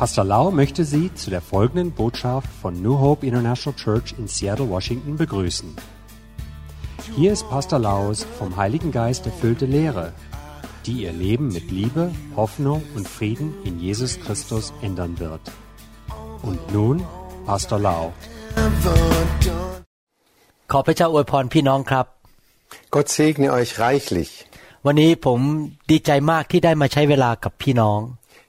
[0.00, 4.68] Pastor Lau möchte Sie zu der folgenden Botschaft von New Hope International Church in Seattle,
[4.70, 5.76] Washington begrüßen.
[7.16, 10.12] Hier ist Pastor Laus vom Heiligen Geist erfüllte Lehre,
[10.86, 15.42] die Ihr Leben mit Liebe, Hoffnung und Frieden in Jesus Christus ändern wird.
[16.42, 16.96] Und nun
[17.46, 18.02] Pastor Lau.
[20.72, 22.06] ขอพระเจ้าอวยพรพี่น้องครับ
[22.94, 24.30] Gott segne euch reichlich.
[24.86, 25.40] วันนี้ผม
[25.90, 28.00] ดีใจมากที่ได้มาใช้เวลากับพี่น้อง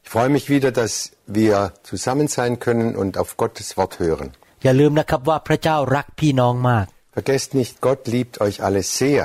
[0.06, 0.94] Ich freue mich wieder, dass
[1.28, 4.28] wir zusammen sein können und auf Gottes Wort hören.
[4.64, 6.86] อย่าลืมนะครับว่าพระเจ้ารักพี่น้องมาก
[7.18, 9.24] Vergesst nicht, Gott liebt euch alle sehr,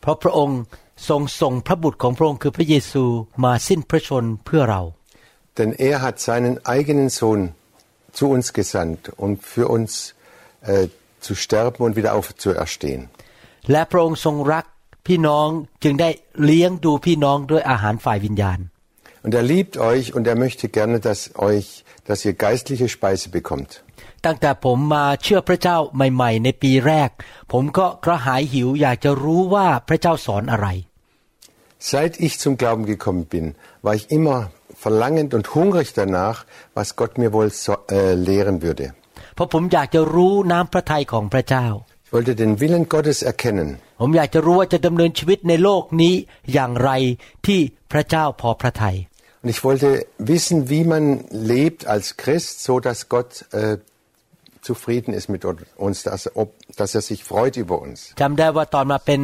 [0.00, 0.60] เพราะพระองค์
[1.08, 3.04] ทรงส่งพระบุตรของพระองค์คือพระเยซู
[3.44, 4.82] มาสิ้นพระชนเพื่อเรา
[5.58, 7.40] denn er hat seinen eigenen Sohn
[8.18, 10.14] zu uns gesandt, um für uns
[10.62, 10.88] äh,
[11.20, 13.02] zu sterben und wieder aufzuerstehen.
[13.70, 14.64] และพระองค์ทรงรัก
[15.06, 15.48] พี่น้อง
[15.82, 16.10] จึงได้
[16.44, 18.58] เลี้ยงดูพี่น้องด้วยอาหารฝ่ายวิญญาณ
[19.26, 23.70] Und er liebt euch und er möchte gerne, dass euch, dass ihr geistliche Speise bekommt.
[24.26, 27.10] ตั้งแต่ผมมาเชื่อพระเจ้าใหม่ ๆ ในปีแรก
[27.52, 30.68] ผมก็กระหายหิวอยากจะรู้ว่าพระเจ้าสอนอะไร
[31.92, 33.46] Seit ich zum Glauben gekommen bin,
[33.86, 34.38] war ich immer
[34.84, 36.38] verlangend und hungrig danach,
[36.78, 38.86] was Gott mir wohl so, äh, lehren würde.
[39.34, 41.66] เพราะผมอยากจะรู้น้ำพระทัยของพระเจ้า
[42.06, 43.68] Ich wollte den Willen Gottes erkennen.
[44.00, 46.14] ผมอยากจะรู้ว่าจะดำเนินชีวิตในโลกนี้
[46.52, 46.90] อย่างไร
[47.46, 47.60] ที่
[47.92, 48.96] พระเจ้าพอพระทัย
[49.46, 49.88] Und ich wollte
[50.18, 53.78] wissen, wie man lebt als Christ, so dass Gott äh,
[54.68, 57.98] zufrieden ist mit uns, dass, ob, dass er sich freut über uns.
[58.22, 59.20] จำได้ว่าตอนมาเป็น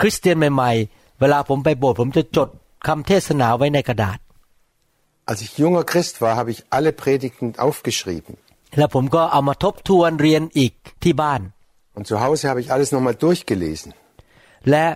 [0.00, 2.48] คริสเตียนใหม่ๆ เวลาผมไปโบสถ์ผมจะจด
[2.86, 4.18] คำเทศนาไว้ในกระดาษ
[5.30, 8.32] Als ich junger Christ war, habe ich alle Predigten aufgeschrieben.
[8.78, 10.72] แล้วผมก็เอามาทบทวนเรียนอีก
[11.04, 11.40] ที่บ้าน
[11.96, 13.88] Und zu Hause habe ich alles nochmal durchgelesen.
[14.70, 14.86] และ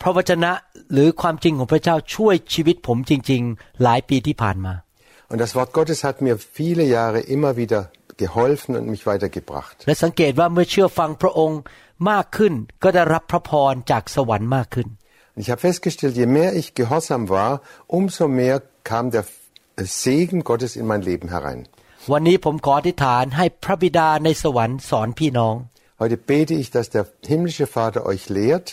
[0.00, 0.52] พระวจนะ
[0.92, 4.74] หรือความจริงของพระเจ้าช่วยชีวิตผมจริง ๆ หลายปีที่ผ่านมา
[5.32, 7.80] Und das Wort Gottes hat mir viele Jahre immer wieder
[8.24, 9.74] geholfen und mich weitergebracht.
[9.86, 11.60] และสังเกตว่าเมื่อเชื่อฟังพระองค์
[12.10, 14.88] มากขึ้น ก็ได้รับพระพรจากสวรรค์มากขึ้น
[15.34, 17.52] Und ich habe festgestellt, je mehr ich gehorsam war,
[17.98, 18.56] umso mehr
[18.90, 19.24] kam der
[20.02, 21.60] Segen Gottes in mein Leben herein.
[22.12, 25.54] วันนี้ผมขออธิษฐานให้พระบิดาในสวรรค์สอนพี่น้อง
[26.02, 28.68] Heute bete ich, dass der himmlische Vater euch lehrt,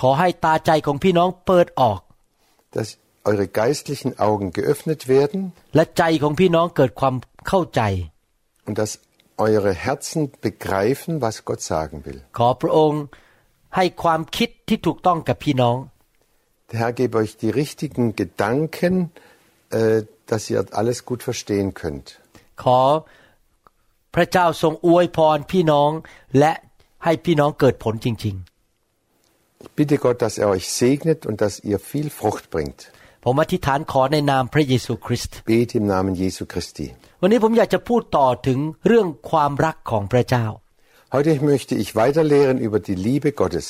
[0.00, 2.00] ขอให้ตาใจของพี่น้องเปิดออก
[2.76, 2.88] dass
[3.30, 5.40] eure geistlichen Augen geöffnet werden
[5.76, 7.14] และใจของพี่น้องเกิดความ
[7.48, 7.80] เข้าใจ
[8.66, 8.92] und dass
[9.46, 12.20] eure Herzen begreifen, was Gott sagen will.
[12.38, 13.02] ขอพระองค์
[13.76, 15.76] ให้ความคิดที่ถูกต้องกับพี่น้อง
[16.70, 18.94] Der Herr gebe euch die richtigen Gedanken,
[19.78, 19.98] äh,
[20.30, 22.06] dass ihr alles gut verstehen könnt.
[22.62, 22.80] ขอ
[24.14, 25.90] พระเจ้าทรงอวยพรพี่น้อง
[26.38, 26.52] และ
[27.04, 28.36] ให้พี่น้องเกิดผลจริง
[29.64, 32.80] Ich bitte Gott, dass er euch segnet und dass ihr viel Frucht bringt.
[32.88, 36.86] ๆ ผมอธิษฐานขอในนามพระเยซูคริสต์ Bete im Namen Jesu Christi.
[37.22, 40.46] วันนี้ผมอยากจะพูดต่อถึงเรื่องความรักของพระเจ้า
[41.14, 43.68] Heute möchte ich weiterlehren über die Liebe Gottes.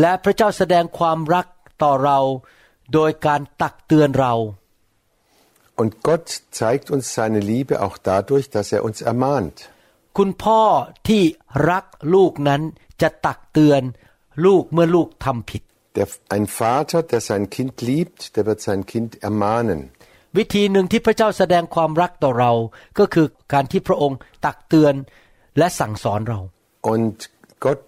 [0.00, 1.46] และพระเจ้าแสดงความรัก
[1.82, 2.18] ต่อเรา
[2.94, 4.34] โดยการตักเตือนเรา
[5.80, 6.26] Und Gott
[6.60, 9.56] zeigt uns seine Liebe auch dadurch, dass er uns ermahnt.
[10.18, 10.62] คุณพ่อ
[11.08, 11.22] ที่
[11.70, 12.62] รักลูกนั้น
[13.02, 13.82] จะตักเตือน
[14.44, 15.62] ลูกเมื่อลูกทำผิด
[15.98, 19.80] Der, ein Vater, der sein Kind liebt, der wird sein Kind ermahnen.
[20.38, 22.52] วิธีหนึ่งที่พระเจ้าแสดงความรักต่อเรา
[22.98, 24.94] ก็คือการที่พระองค์ตักเตือน
[25.58, 26.40] และสั่งสอนเรา
[26.94, 27.16] Und
[27.66, 27.86] Gott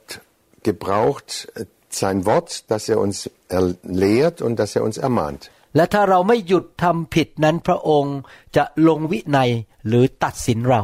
[0.69, 1.65] gebraucht äh,
[2.03, 3.17] sein Wort, dass er uns
[3.57, 5.43] er- lehrt und dass er uns ermahnt.
[5.77, 8.17] และถ้าเราไม่หยุดทำผิดนั้นพระองค์
[8.57, 9.51] จะลงวินัย
[9.89, 10.83] หรือตัดสินเรา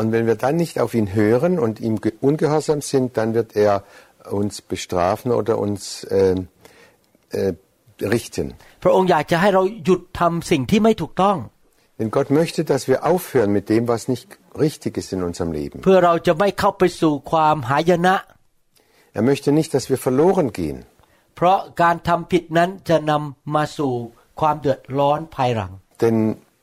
[0.00, 3.50] Und wenn wir dann nicht auf ihn hören und ihm ge- ungehorsam sind, dann wird
[3.66, 3.72] er
[4.40, 6.36] uns bestrafen oder uns äh,
[7.38, 7.52] äh,
[8.14, 8.46] richten.
[8.82, 11.36] พระองค์อยากจะให้เราหยุดทำสิ่งที่ไม่ถูกต้อง
[11.98, 14.26] Denn Gott möchte, dass wir aufhören mit dem, was nicht
[14.64, 15.76] richtig ist in unserem Leben.
[15.84, 18.16] เพื่อเราจะไม่เข้าไปสู่ความหายนะ
[19.18, 20.78] Er möchte nicht, dass wir verloren gehen.
[21.36, 23.92] เพราะการทำผิดนั้นจะนำมาสู่
[24.40, 25.72] ความเดือดร้อนภายหลัง
[26.02, 26.16] Denn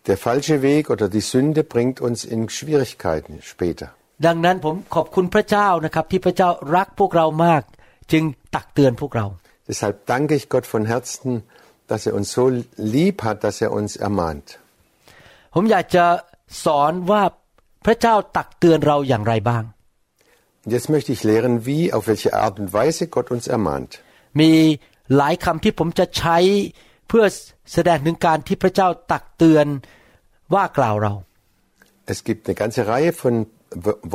[0.09, 3.87] der falsche Weg oder die Sünde bringt uns in Schwierigkeiten später.
[4.26, 7.62] ดังนั้นผมขอบคุณพระเจ้านะครับที่พระเจ้ารักพวกเรามาก
[8.12, 8.24] จึง
[8.54, 9.26] ตักเตือนพวกเรา
[9.70, 11.30] Deshalb danke ich Gott von Herzen,
[11.90, 12.44] dass er uns so
[12.94, 14.46] lieb hat, dass er uns ermahnt.
[15.54, 16.04] ผมอยากจะ
[16.64, 17.22] สอนว่า
[17.86, 19.64] พระเจ้าตักเตือนเราอย่างไรบ้าง
[20.64, 23.90] Und jetzt möchte ich lehren, wie, auf welche Art und Weise Gott uns ermahnt.
[24.40, 24.52] มี
[25.16, 26.36] หลายคำที่ผมจะใช้
[27.08, 27.24] เพื่อ
[27.72, 29.66] แสดงถึงการที่พระเจ้าตักเตือน
[30.54, 31.12] ว่ากล่าวเรา
[32.12, 33.48] Es gibt eine ganze Reihe von W-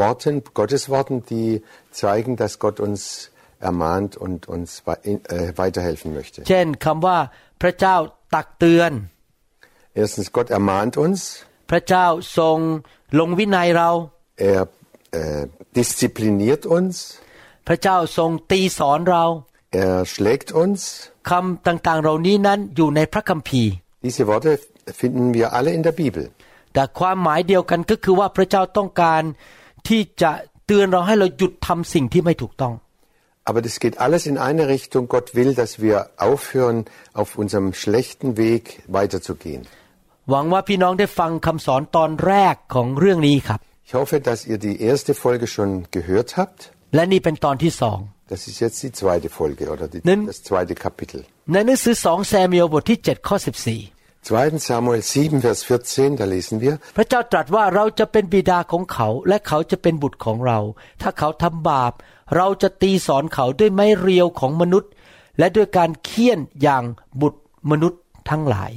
[0.02, 3.30] Worten, Gottesworten, die zeigen, dass Gott uns
[3.60, 6.38] ermahnt und uns wei- äh, weiterhelfen möchte.
[6.48, 7.18] เช่นคำว่า
[7.62, 7.96] พระเจ้า
[8.34, 8.92] ตักเตือน
[10.02, 11.18] Erstens, Gott ermahnt uns.
[11.70, 12.06] พระเจ้า
[12.38, 12.58] ทรง
[13.18, 13.90] ลงวินัยเรา
[14.50, 14.62] Er
[15.20, 15.42] äh,
[15.78, 16.94] diszipliniert uns,
[17.68, 19.24] พระเจ้าทรงตีสอนเรา
[19.84, 20.80] er schlägt uns.
[21.30, 23.72] คำต่างๆ เหล่านี้นั้นอยู่ในพระคัมภีร์
[24.06, 24.50] Diese Worte
[25.00, 26.24] finden wir alle in der Bibel.
[26.73, 29.23] แต่ความหมายเดียวกันก็คือว่าพระเจ้าต้องการ
[29.87, 30.31] ที่จะ
[30.65, 32.73] เตือนเราให้เราหยุดทำสิ่งที่ไม่ถูกต้อง
[33.49, 35.03] Aber das geht alles in eine Richtung.
[35.15, 35.97] Gott will, dass wir
[36.29, 36.77] aufhören,
[37.21, 38.63] auf unserem schlechten Weg
[38.97, 39.61] weiterzugehen.
[40.31, 46.59] หวังว่าพี่น้องได้ฟังคำสอนตอนแรกของเรื่องนี้ครับ Ich hoffe, dass ihr die erste Folge schon gehört habt.
[46.95, 47.99] และนี่เป็นตอนที่สอง
[48.33, 51.19] Das ist jetzt die zweite Folge oder die, Nimm- das zweite Kapitel.
[51.53, 53.35] ในหนังสือสองแซมิเอลบทที่7ข้อ
[53.73, 53.96] 14
[54.26, 54.58] 2.
[54.68, 60.58] Samuel 7, Vers 14, da lesen wir, พระเจ้าตรัสว่าเราจะเป็นบิดาของเขา และเขาจะเป็นบุตรของเรา
[61.02, 61.92] ถ้าเขาทำบาป
[62.36, 64.90] เราจะตีสอนเขาด้วยไม้เรียวของมนุษย์
[65.38, 66.84] และด้วยการเคี่ยนอย่าง
[67.20, 67.40] บุตร
[67.70, 68.00] มนุษย์
[68.30, 68.72] ทั้งหลาย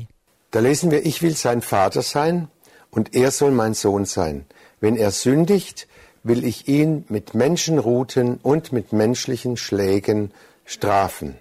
[0.55, 2.47] da lesen wir, ich will sein Vater sein
[2.89, 4.45] und er soll mein Sohn sein.
[4.79, 5.77] Wenn er sündigt,
[6.23, 10.31] will ich ihn mit Menschenruten und mit menschlichen Schlägen
[10.63, 11.35] strafen.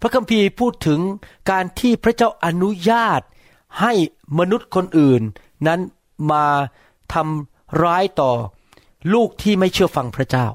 [0.00, 1.00] พระคัมภีร์พูดถึง
[1.50, 3.20] การที่พระเจ้าอนุญาต
[3.80, 3.92] ให้
[4.38, 5.22] มนุษย์คนอื่น
[5.66, 5.80] นั้น
[6.30, 6.46] มา
[7.14, 8.32] ทำร้ายต่อ
[9.14, 10.46] ลูกที่ไม่เชื่อฟังพระเจ้า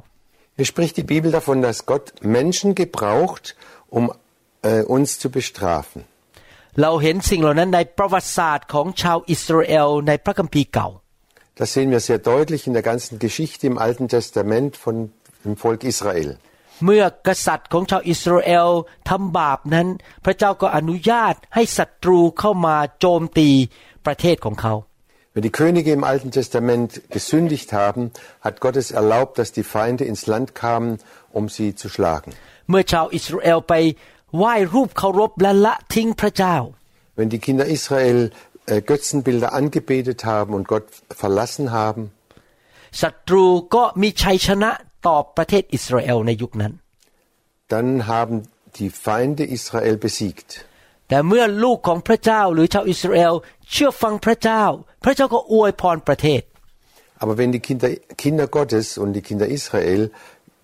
[0.58, 2.06] Hier spricht die Bibel davon, dass Gott
[2.38, 3.46] Menschen gebraucht,
[3.98, 4.04] um
[4.70, 6.00] äh, uns zu bestrafen.
[6.82, 10.90] เราเห็นสิ่งเหล่านั้นในประวัติศาสตร์ของชาวอิสราเอลในพระคัมภีร์เก่า
[11.60, 14.96] Das sehen wir sehr deutlich in der ganzen Geschichte im Alten Testament von
[15.44, 16.30] dem Volk Israel.
[16.86, 18.70] เมื่อกษัตริย์ของชาวอิสราเอล
[19.10, 19.88] ทำบาปนั้น
[20.26, 23.50] พระเจ้าก็อนุญาตให้ศัตรูเข้ามาโจมตี
[24.06, 24.76] ประเทศของเขา
[25.34, 28.04] Wenn die Könige im Alten Testament gesündigt haben,
[28.42, 30.98] hat Gott es erlaubt, dass die Feinde ins Land kamen,
[31.38, 32.32] um sie zu schlagen.
[32.70, 33.74] เมื่อชาวอิสราเอลไป
[34.38, 36.56] ไหว้รูปเคารพและละทิ้งพระเจ้า
[37.18, 38.20] Wenn die Kinder Israel
[38.72, 40.88] äh, Götzenbilder angebetet haben und Gott
[41.22, 42.04] verlassen haben,
[43.02, 43.10] ศั
[45.07, 46.73] ตรูก็มีชัยชนะต่อประเทศอิสราเอลในยุคนั้น
[47.69, 48.37] dann haben
[48.79, 50.51] die Feinde Israel besiegt.
[51.09, 53.35] แต่เมื่อลูกของพระเจ้าหรือชาวอิสราเอล
[53.71, 54.63] เชื่อฟังพระเจ้า
[55.05, 56.43] พระเจ้าก็อวยพรประเทศ
[57.23, 57.91] Aber wenn die Kinder,
[58.23, 60.03] Kinder Gottes und die Kinder Israel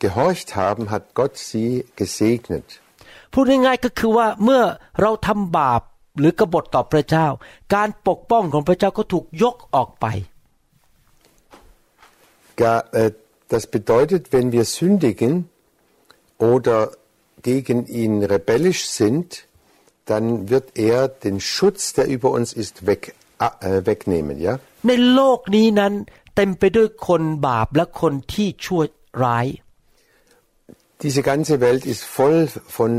[0.04, 1.70] gehorcht haben, hat Gott sie
[2.00, 2.69] gesegnet.
[3.32, 4.62] พูดง่ายๆก็คือว่าเมื่อ
[5.00, 5.82] เราทำบาป
[6.19, 7.26] หรือกบฏต่อพระเจ้า
[7.75, 10.06] การปกป้องของพระเจ้าก็ถูกยกออกไป
[12.60, 13.10] Gar, äh,
[13.53, 15.50] das bedeutet, wenn wir sündigen
[16.38, 16.92] oder
[17.42, 19.47] gegen ihn rebellisch sind,
[20.06, 24.39] dann wird er den Schutz, der über uns ist, weg, äh, wegnehmen.
[24.47, 24.53] Ja?
[24.88, 25.94] ในโลกนี้นั้น
[26.36, 28.81] เต็มไปด้วยคนบาปและคนที่ชั่ว
[29.24, 29.47] ร้าย
[31.06, 32.47] Diese ganze Welt ist voll
[32.77, 32.92] von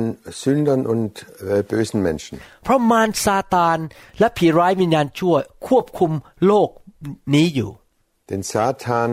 [0.42, 1.12] Sündern und
[1.50, 2.34] äh, bösen Menschen.
[2.64, 3.78] เพราะมารซาตาน
[4.18, 5.34] และผีร้ายวิญญาณชั่ว
[5.68, 6.12] ควบคุม
[6.46, 6.70] โลก
[7.34, 7.70] นี้อยู่
[8.28, 9.10] Denn Satan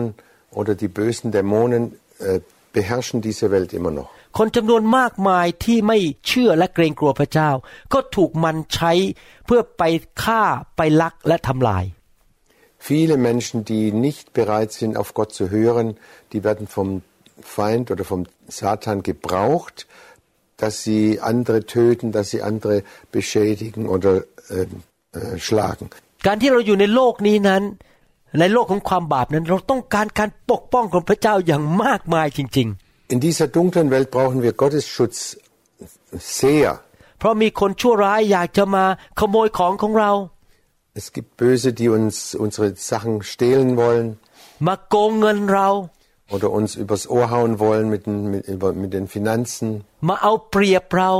[0.58, 1.82] oder die bösen Dämonen
[2.18, 2.40] äh,
[2.72, 4.10] beherrschen diese Welt immer noch.
[4.38, 7.50] คนจำนวนมากมายที่ไม่เชื่อและเกรงกลัวพระเจ้า
[7.92, 8.92] ก็ถูกมันใช้
[9.46, 9.82] เพื่อไป
[10.22, 10.42] ฆ่า
[10.76, 11.84] ไปลักและทำลาย
[12.90, 15.86] Viele Menschen, die nicht bereit sind, auf Gott zu hören,
[16.32, 16.88] die werden vom
[17.56, 18.22] Feind oder vom
[18.60, 19.76] Satan gebraucht,
[20.62, 24.12] dass sie andere töten, dass sie andere beschädigen oder
[24.56, 24.66] äh,
[25.18, 25.86] äh, schlagen.
[26.26, 27.62] การที่เราอยู่ในโลกนี้นั้น
[28.38, 32.68] ในโลกของความบาปนั้น เราต้องการการปกป้องของพระเจ้าอย่างมากมายจริง
[33.14, 35.18] In dieser dunklen Welt brauchen wir Gottes Schutz
[36.40, 36.70] sehr.
[36.96, 38.84] ๆ เพราะมีคนชั่วร้ายอยากจะมา
[39.20, 40.12] ขโมยของของเรา
[41.00, 42.14] Es gibt Böse, die uns
[42.44, 44.06] unsere Sachen stehlen wollen
[44.66, 45.68] มาโกงเงินเรา
[46.34, 49.66] oder uns übers Ohr hauen wollen mit den, mit, über- mit den Finanzen
[50.08, 51.10] มาเอาเปรียบเรา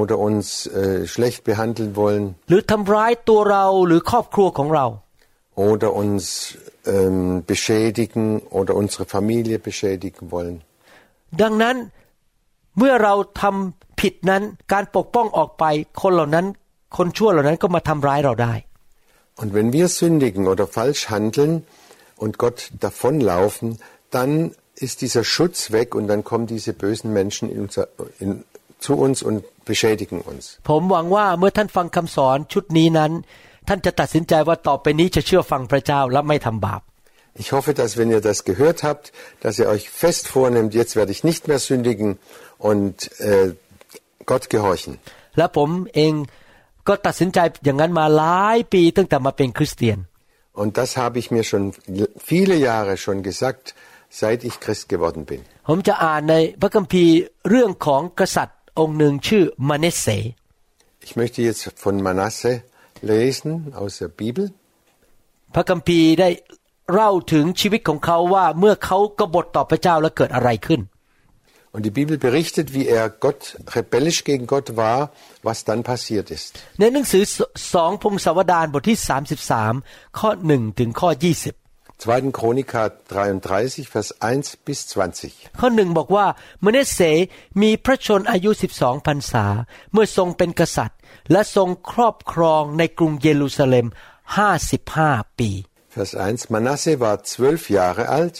[0.00, 0.46] oder uns
[0.80, 4.86] äh, schlecht behandeln wollen หรือทำร้ายตัวเราหรือครอบครัวของเรา
[5.54, 6.24] oder uns
[6.86, 10.56] ähm, beschädigen oder unsere Familie beschädigen wollen.
[11.42, 11.76] ดังนั้น
[12.78, 15.64] เมื่อเราทำผิดนั้นการปกป้องออกไป
[16.02, 16.46] คนเหล่านั้น
[16.96, 18.54] คนชั่วเหล่านั้นก็มาทำร้ายเราได้
[19.40, 21.52] Und wenn wir sündigen oder falsch handeln
[22.22, 23.68] und Gott davonlaufen,
[24.16, 24.30] dann
[24.84, 27.84] ist dieser Schutz weg und dann kommen diese bösen Menschen in unser,
[28.18, 28.44] in,
[28.78, 29.38] zu uns und
[29.70, 30.42] beschädigen uns.
[30.70, 33.12] ผมหวังว่าเมื่อท่านฟังคำสอนชุดนี้นั้น
[33.68, 36.82] ท่านจะตัดสินใจว่าต่อไปนี้จะเชื่อฟังพระเจ้าและไม่ทำบาป
[37.42, 39.12] Ich hoffe, dass wenn ihr das gehört habt,
[39.44, 42.08] dass ihr euch fest vornehmt, jetzt werde ich nicht mehr sündigen
[42.70, 43.54] und äh,
[44.30, 44.92] Gott gehorchen.
[45.36, 46.14] และผมเอง
[46.88, 49.98] ก็ตัดสินใจอย่างนั้นมาหลายปีตั้งแต่มาเป็นคริสเตียน
[50.60, 51.64] Und das habe ich mir schon
[52.30, 53.64] viele Jahre schon gesagt,
[54.20, 55.40] seit ich Christ geworden bin.
[55.68, 57.14] ผมจะอ่านในพระคัมภีร์
[57.48, 60.06] เรื่องของกษัตริย์องค์หนึ่งชื่อมาเนเส
[61.06, 62.52] Ich möchte jetzt von Manasse
[63.01, 64.45] lesen aus der Bibel.
[65.55, 66.29] พระคัมภีร์ได้
[66.93, 70.81] เล่าถึงชีวิตของเขาว่าเมื่อเขากบฏต่อพระเจ้าแล้วเกิดอะไรขึ้น
[71.77, 73.41] Und die Bibel berichtet, wie er Gott
[73.75, 75.11] rebellisch gegen Gott war,
[75.43, 76.51] was dann passiert ist.
[76.79, 77.23] ในหนังสือ
[77.73, 78.97] สองพงศาวดารบทที่
[79.57, 81.09] 33 ข้อ 1 ถึงข้อ
[81.43, 81.64] 20
[81.99, 82.31] 2.
[82.37, 85.59] Chroniker 33, Vers 1 bis 20.
[85.59, 86.25] ข้อหนึ่งบอกว่า
[86.61, 86.99] เมเนเส
[87.61, 89.45] มีพระชนอายุ 12พรรษา
[89.91, 90.99] เมื่อทรงเป็นกษัตริย์
[91.31, 93.87] และทรงครอบครองในกรุงเยรูซาเล็ม
[94.61, 95.51] 55 ปี
[95.95, 96.49] Vers 1.
[96.53, 98.37] Manasse war zwölf Jahre alt,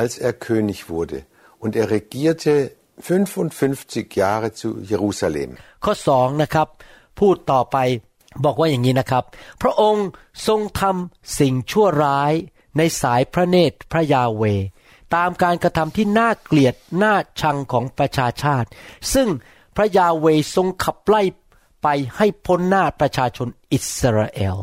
[0.00, 1.18] als er König wurde,
[1.62, 2.52] und er regierte
[2.98, 5.50] 55 Jahre zu Jerusalem.
[5.84, 6.68] ข้อสองนะครับ
[7.20, 7.76] พูดต่อไป
[8.44, 9.24] บอกว่าอย่างนี้นะครับ
[9.62, 10.06] พระองค์
[10.46, 12.32] ทรงทำสิ่งชั่วร้าย
[12.76, 14.42] ในสายพระเนตรพระยาเว
[15.16, 18.68] ตามการกระทำที่น่าเกลียดน่าชังของประชาชาติ
[19.14, 19.28] ซึ่ง
[19.76, 21.22] พระยาเวทรงขับไล่
[21.82, 24.58] ไปให้พ้นหน้าประชาชนอิสราเอล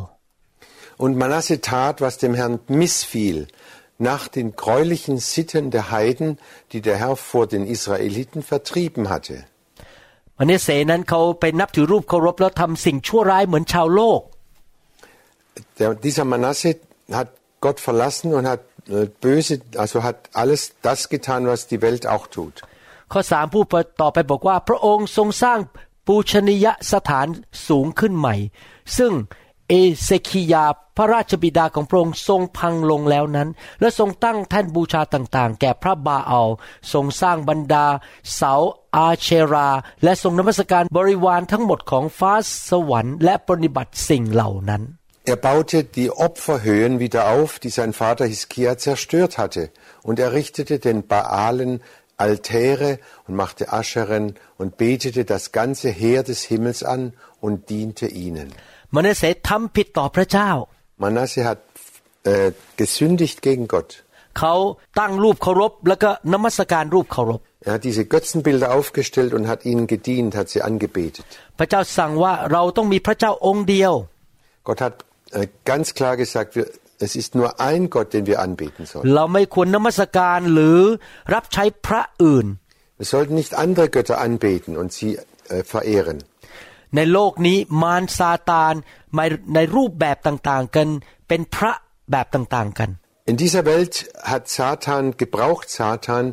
[1.04, 3.48] Und Manasse tat, was dem Herrn missfiel,
[3.98, 6.38] nach den gräulichen Sitten der Heiden,
[6.72, 9.38] die der Herr vor den Israeliten vertrieben hatte.
[10.38, 14.22] มันเนเสนั้นเขาไปนับถือรูปเคารพแล้วทำสิ่งชั่วร้ายเหมือนชาวโลก
[15.80, 16.70] Der, dieser Manasse
[17.18, 17.30] hat
[17.66, 18.62] Gott verlassen und hat
[19.22, 19.54] böse,
[19.84, 22.56] also hat alles das getan, was die Welt auch tut.
[23.14, 23.66] ข้อสามพูด
[24.02, 25.60] ต่อไปบอกว่า พระองค์ทรงสร้าง
[26.08, 27.28] ปูชนียสถาน
[27.68, 28.36] สูงขึ้นใหม่
[28.98, 29.14] ซึ่ง
[29.70, 30.66] เอเซคียา
[30.98, 33.50] พระราชบิดาของพระองค์ทรงพังลงแล้วนั้น
[33.80, 36.50] และทรงตั้งแท่นบูชาต่างๆ แก่พระบาอัล
[36.94, 37.86] ทรงสร้างบรรดา
[38.36, 38.54] เสา
[38.96, 39.70] อาเชรา
[40.04, 42.34] และทรงนมัสการบริวารทั้งหมดของฟ้า
[42.70, 44.82] สวรรค์และปฏิบัติสิ่งเหล่านั้น
[45.25, 49.71] Er baute die Opferhöhen wieder auf, die sein Vater Hiskia zerstört hatte,
[50.03, 51.83] und er richtete den Baalen
[52.17, 58.49] Altäre und machte Ascheren und betete das ganze Heer des Himmels an und diente ihnen.
[58.97, 60.51] มเนเสทำผิดต่อพระเจ้า
[61.03, 61.61] Manasse hat
[62.25, 63.91] äh, gesündigt gegen Gott.
[64.39, 64.55] เขา
[65.01, 71.27] ตั้งรูปเคารพแล้วก็นมัสการรูปเคารพ Er hat diese Götzenbilder aufgestellt und hat ihnen gedient, hat sie angebetet.
[71.59, 73.93] พระเจ้าสั่งว่าเราต้องมีพระเจ้าองค์เดียว
[74.69, 75.05] Gott hat äh,
[75.65, 76.67] ganz klar gesagt, wir,
[76.99, 79.05] es ist nur ein Gott, den wir anbeten sollen.
[79.15, 80.79] เราไม่ควรนมัสการหรือ
[81.35, 82.47] รับใช้พระอื่น
[83.01, 86.19] Wir sollten nicht andere Götter anbeten und sie äh, verehren.
[86.97, 88.75] ในโลกนี้มารซาตาน
[89.17, 90.89] มาในรูปแบบต่างๆกัน
[91.29, 91.73] เป็นพระ
[92.11, 92.91] แบบต่างๆกัน
[93.33, 93.95] In dieser Welt
[94.33, 96.25] hat Satan, gebraucht Satan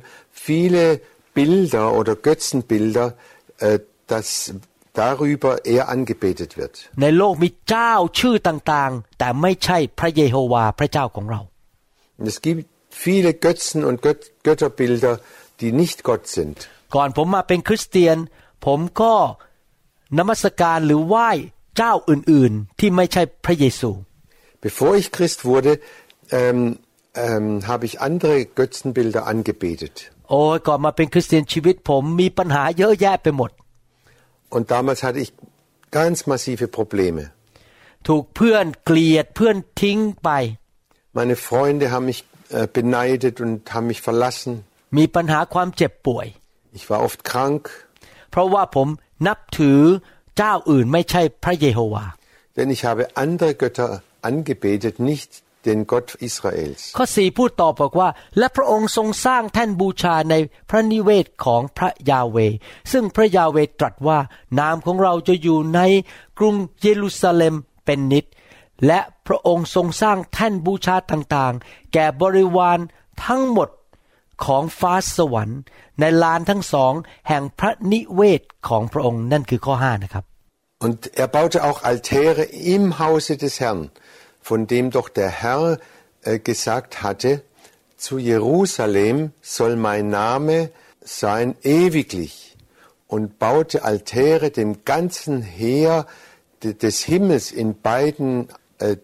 [0.48, 0.84] viele
[1.34, 3.08] Bilder oder Götzenbilder,
[3.58, 3.80] äh,
[4.12, 4.54] dass
[5.02, 6.74] darüber er angebetet wird.
[7.02, 11.42] ในโลกมีเจ้าชื่อต่างๆ แต่ไม่ใช่พระเยโฮวาห์พระเจ้าของเรา
[12.20, 12.64] Und es gibt
[13.06, 15.14] viele Götzen und Gött Götterbilder,
[15.62, 16.58] die nicht Gott sind.
[16.96, 18.18] ก่อนผมมาเป็นคริสเตียน
[18.66, 19.14] ผมก็
[20.18, 21.30] นมัสการหรือไหว้
[21.78, 23.92] เจ้าอื่นๆ ที่ไม่ใช่พระเยซู
[24.68, 25.72] Bevor ich Christ wurde,
[26.42, 26.60] ähm,
[27.26, 29.96] ähm, habe ich andere Götzenbilder angebetet.
[30.30, 33.52] โอ้ยก่อนมาเป็นคริสเตียนชีวิตผมมีปัญหาเยอะแยะไปหมด
[34.56, 35.30] Und damals hatte ich
[36.00, 37.24] ganz massive Probleme.
[38.08, 40.30] ถูกเพื่อนเกลียดเพื่อนทิ้งไป
[41.20, 42.22] Meine Freunde haben mich
[42.58, 44.52] äh, beneidet und haben mich verlassen.
[44.98, 46.28] มีปัญหาความเจ็บป่วย
[46.78, 47.62] Ich war oft krank,
[48.32, 48.88] เพราะว่าผม
[49.28, 49.80] นับถือ
[50.38, 52.14] เจ้าอื่นไม่ใช่พระเยโฮวาห์
[52.56, 53.88] denn ich habe andere Götter
[54.30, 55.32] angebetet, nicht
[55.69, 56.81] den Gott Israels.
[56.97, 58.09] ข้อสี่พูดต่อบอกว่า
[58.39, 60.35] และพระองค์ทรงสร้างแท่นบูชาใน
[60.71, 62.37] พระนิเวศของพระยาเว
[62.93, 64.19] ซึ่งพระยาเวตรัสว่า
[64.59, 65.81] นามของเราจะอยู่ใน
[66.39, 68.27] กรุงเยรูซาเล็มเป็นนิด
[68.87, 72.79] และพระองค์ทรงสร้างแท่นบูชาต่างๆ แก่บริวาร
[73.25, 73.69] ทั้งหมด
[74.45, 75.61] ของฟ้าสวรรค์
[76.01, 76.93] ในลานทั้งสอง
[77.29, 80.25] แห่งพระนิเวศของพระองค์นั่นคือข้อห้านะครับ
[80.87, 82.45] Und er baute auch Altäre
[82.77, 83.91] im Hause des Herrn,
[84.48, 85.80] von dem doch der Herr
[86.24, 87.32] äh, gesagt hatte,
[87.98, 90.58] zu Jerusalem soll mein Name
[91.22, 92.34] sein ewiglich,
[93.08, 96.08] und baute Altäre dem ganzen Heer
[96.64, 98.48] de- des Himmels in beiden
[98.80, 98.96] äh,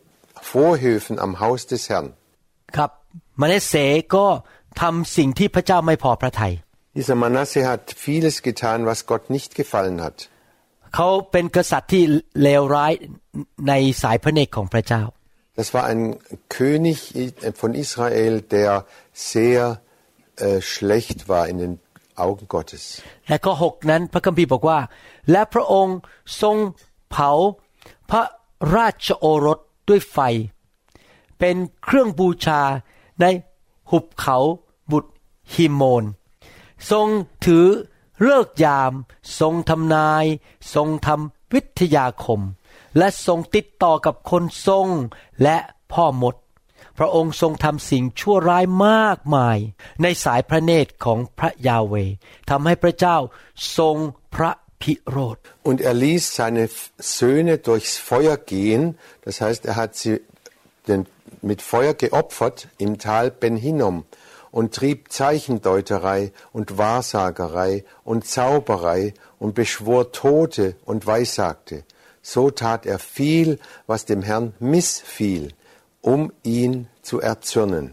[0.42, 2.08] Vorhöfen am Haus des Herrn.
[2.78, 2.92] ครับ
[3.42, 3.74] มาเลเส
[4.16, 4.26] ก็
[4.82, 6.54] ทำสิ่งที่พระเจ้าไม่พอพระทัย
[6.98, 10.18] Dieser Manasse hat vieles getan, was Gott nicht gefallen hat.
[10.96, 12.04] เขาเป็นกษัตริย์ที่
[12.44, 12.94] เลวร้าย
[13.68, 15.04] ในสายพระเนตรของพระเจ้า
[15.57, 16.19] Das war ein
[16.49, 16.99] König
[17.55, 19.81] von Israel, der sehr
[20.37, 21.73] äh, schlecht war in den
[22.17, 22.83] Augen Gottes.
[23.29, 24.79] และข้อหกนั้นพระคัมภีร์บอกว่า
[25.31, 25.99] และพระองค์
[26.43, 26.57] ทรง
[27.11, 27.31] เผา
[28.11, 28.23] พระ
[28.77, 29.59] ราชโอรส
[29.89, 30.19] ด้วยไฟ
[31.39, 32.63] เป็นเครื่องบูชา
[33.21, 33.27] ใน
[33.91, 34.37] หุบเขา
[34.91, 35.11] บุตร
[35.55, 36.05] ฮิโมน
[36.91, 37.07] ทรง
[37.45, 37.67] ถือ
[38.23, 38.93] เลิกยาม
[39.41, 40.25] ทรงทำนาย
[40.75, 42.41] ทรงทำวิทยาคม
[42.98, 44.88] และทรงติดต่อกับคนทรง
[45.44, 45.58] และ
[45.94, 46.36] พ่อมด
[46.98, 49.58] พระองค์ทรงทำสิ่งชั่วร้ายมากมาย
[50.02, 51.96] ในสายพระเนตรของพระยาเว
[52.50, 53.18] ทำให้พระเจ้า
[53.78, 53.98] ทรง
[54.36, 55.38] พระพิโรธ
[55.70, 56.64] Und er ließ seine
[57.18, 58.84] Söhne durchs Feuer gehen,
[59.26, 60.16] das heißt, er hat sie
[60.88, 61.02] den,
[61.42, 63.98] mit Feuer geopfert im Tal Ben Hinnom
[64.52, 67.74] und trieb Zeichendeuterei und Wahrsagerei
[68.04, 71.84] und Zauberei und beschwor Tote und weissagte.
[72.32, 73.50] So tat er viel,
[73.88, 75.44] was dem Herrn missfiel,
[76.02, 76.74] um ihn
[77.08, 77.86] zu erzürnen.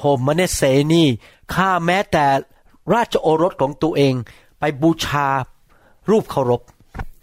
[0.00, 1.08] โฮมมเนเสนี่
[1.54, 2.26] ฆ่าแม้แต่
[2.94, 4.14] ราชโอรสของตัวเอง
[4.60, 5.28] ไปบูชา
[6.10, 6.62] รูปเคารพ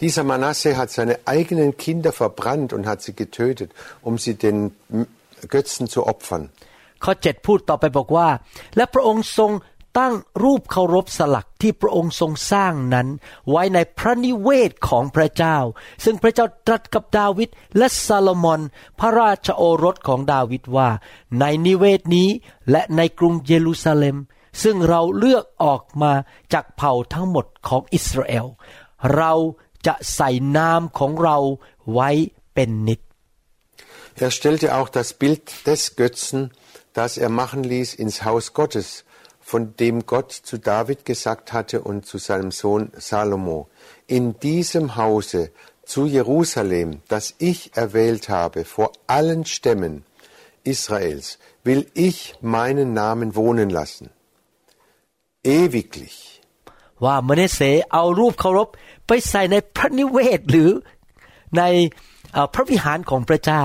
[0.04, 3.70] Dieser Manasse hat seine eigenen Kinder verbrannt und hat sie getötet,
[4.08, 4.58] um sie den
[5.54, 6.44] Götzen zu opfern.
[7.04, 8.28] ข้อเจ็ดพูดต่อไปบอกว่า
[8.76, 9.52] และพระองค์ทรง
[9.99, 13.09] ตั้งรูปเคารพสลักที่พระองค์ทรงสร้างนั้น
[13.51, 15.59] ไว้ในพระนิเวศของพระเจ้า
[16.05, 18.61] ซึ่งพระเจ้าตรัสกับดาวิดและซาโลมอน
[19.01, 20.89] พระราชโอรสของดาวิดว่า
[21.39, 22.29] ในนิเวศนี้
[22.71, 24.17] และในกรุงเยรูซาเล็ม
[24.63, 26.13] ซึ่งเราเลือกออกมา
[26.53, 28.47] จากเผ่าทั้งหมดของอิสราเอล
[29.17, 29.33] เรา
[29.87, 31.39] จะใส่นามของเรา
[31.93, 32.11] ไว้
[32.55, 33.01] เป็นนิจ
[34.25, 36.51] Er stellte auch das Bild des Götzen,
[36.93, 39.05] das er machen ließ, ins Haus Gottes,
[39.52, 43.70] von dem Gott zu David gesagt hatte und zu seinem Sohn Salomo.
[44.08, 45.52] In diesem Hause
[45.86, 50.04] zu Jerusalem, das ich erwählt habe vor allen Stämmen
[50.64, 54.10] Israels, will ich meinen Namen wohnen lassen.
[55.44, 56.18] Ewiglich.
[57.06, 57.62] ว่ามเนเส
[57.92, 58.70] เอารูปเคารพ
[59.08, 60.70] ไปใส่ในพระนิเวศหรือ
[61.58, 61.64] ใน
[62.34, 63.64] เอ่อพระวิหารของพระเจ้า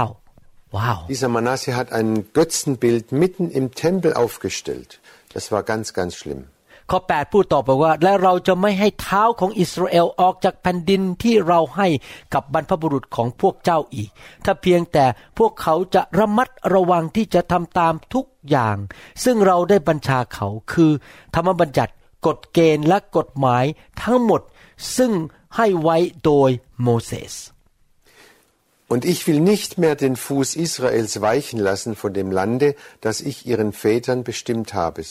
[0.77, 4.91] ว้าว Dieser Manasse hat ein Götzenbild mitten im Tempel aufgestellt.
[5.36, 6.42] Das war ganz, ganz schlimm.
[6.92, 11.88] ข้อ8พูดต่อไปว่า และเราจะไม่ให้เท้าของอิสราเอลออกจากแผ่นดินที่เราให้
[12.34, 14.10] กับบรรพบุรุษของพวกเจ้าอีก
[14.46, 15.06] ถ้าเพียงแต่
[15.38, 18.78] พวกเขาจะระมัดระวังที่จะทำตามทุกอย่าง
[19.24, 20.92] ซึ่งเราได้บัญชาเขาคือ
[21.36, 21.94] ธรรมบัญญัติ
[22.26, 23.66] กฎเกณฑ์และกฎหมาย
[24.02, 24.42] ทั้งหมด
[24.98, 25.12] ซึ่ง
[25.56, 26.50] ให้ไว้โดย
[26.82, 27.34] โมเสส
[28.89, 33.47] Und ich will nicht mehr den Fuß Israels weichen lassen von dem Lande, das ich
[33.47, 35.03] ihren Vätern bestimmt habe,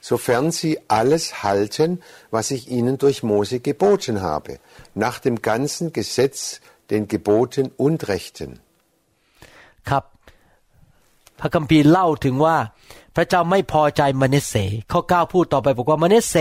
[0.00, 4.60] sofern sie alles halten, was ich ihnen durch Mose geboten habe,
[4.94, 8.60] nach dem ganzen Gesetz, den Geboten und Rechten.
[9.90, 10.04] ครับ
[11.40, 12.56] พระคัมภีร์เล่าถึงว่า
[13.16, 14.54] พระเจ้าไม่พอใจมเนสเส
[14.92, 16.36] ข้อ9พูดต่อไปบอกว่ามเนสเส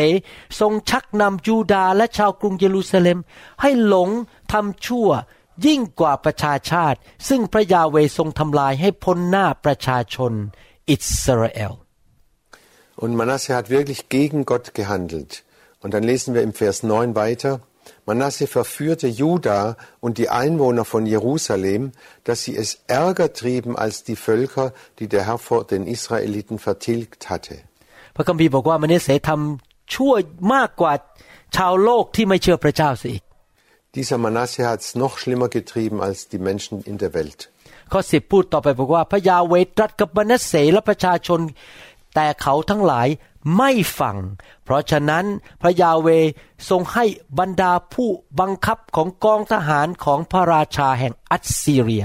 [0.59, 3.17] ทรงชักนำยูดาห์และชาวกรุงเยรูซาเล็ม
[3.61, 4.09] ให้หลง
[4.51, 5.09] ทำชั่ว
[5.65, 6.97] ยิ่งกว่าประชาชาติ
[7.29, 10.33] ซึ่งพระยาเวทรงทำลายให้พ้นหน้าประชาชน
[10.89, 11.73] อิสราเอล
[13.03, 15.43] Und Manasse hat wirklich gegen Gott gehandelt.
[15.81, 17.61] Und dann lesen wir im Vers 9 weiter.
[18.05, 21.91] Manasse verführte Juda und die Einwohner von Jerusalem,
[22.23, 27.29] dass sie es ärger trieben als die Völker, die der Herr vor den Israeliten vertilgt
[27.29, 27.55] hatte.
[28.15, 30.13] พระคัมภีร์บอกว่ามเนสเสทำชั่ว
[30.53, 30.93] มากกว่า
[31.57, 33.23] ชาวโลกที่ไม่เชื่อพระเจ้าเสียอีก
[33.94, 37.40] Dieser Manasse hat es noch schlimmer getrieben als die Menschen in der Welt.
[37.92, 41.40] ข้อสิบพูดต่อไปบอกว่าพระยาเวตรัสกับมนัสเสและประชาชน
[42.14, 43.08] แต่เขาทั้งหลาย
[43.56, 43.70] ไม่
[44.00, 44.16] ฟัง
[44.64, 45.24] เพราะฉะนั้น
[45.60, 46.08] พระยาเว
[46.68, 47.04] ทรงให้
[47.38, 48.08] บรรดาผู้
[48.40, 52.04] บังคับของกองทหารของพระราชาแห่งอัสซีเรีย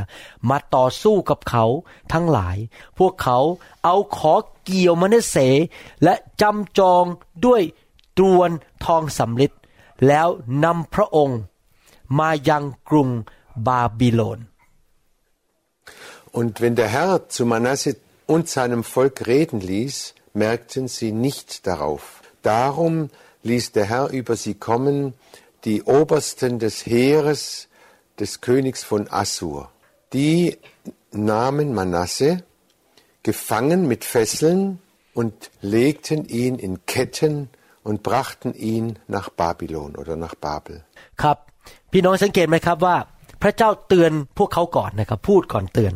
[0.49, 1.65] มาต่อสู้กับเขา
[2.13, 2.57] ทั้งหลาย
[2.99, 3.39] พวกเขา
[3.83, 5.37] เอาขอเกี่ยวมนัสเส
[6.03, 7.05] และจำจอง
[7.45, 7.61] ด้วย
[8.17, 8.49] ตรวน
[8.85, 9.51] ทองสำริด
[10.07, 10.27] แล้ว
[10.63, 11.39] นำพระองค์
[12.18, 13.10] มายังกรุง
[13.66, 14.40] บาบิโลน
[16.38, 17.96] Und wenn der Herr zu Manasse
[18.26, 22.22] und seinem Volk reden ließ, merkten sie nicht darauf.
[22.42, 23.10] Darum
[23.42, 25.14] ließ der Herr über sie kommen
[25.64, 27.68] die Obersten des Heeres
[28.20, 29.70] des Königs von Assur.
[30.12, 30.58] Die
[31.12, 32.44] nahmen Manasse
[33.22, 34.80] gefangen mit Fesseln
[35.14, 37.50] und legten ihn in Ketten
[37.82, 40.84] und brachten ihn nach Babylon oder nach Babel.
[41.22, 41.38] ครับ
[41.95, 42.97] พี่น้องสังเกตไหมครับว่า
[43.43, 45.93] พระเจ้าเตือนพวกเขาก่อนนะครับ พูดก่อนเตือน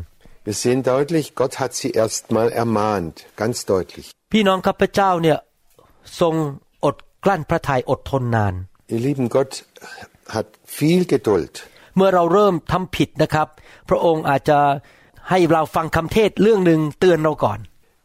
[0.47, 4.07] Wir sehen deutlich, Gott hat sie erst mal ermahnt, ganz deutlich.
[4.33, 5.37] พี่น้องครับพระเจ้าเนี่ย
[6.21, 6.35] ทรง
[6.85, 8.53] อดกลั้นพระทัยอดทนนาน
[8.93, 9.51] Ihr lieben Gott
[10.35, 11.53] hat viel Geduld.
[11.97, 13.47] เมื่อเราเริ่มทำผิดนะครับ
[13.89, 14.59] พระองค์อาจจะ
[15.29, 17.59] ให้เราฟังคำเทศเรื่องหนึ่งเตือนเราก่อน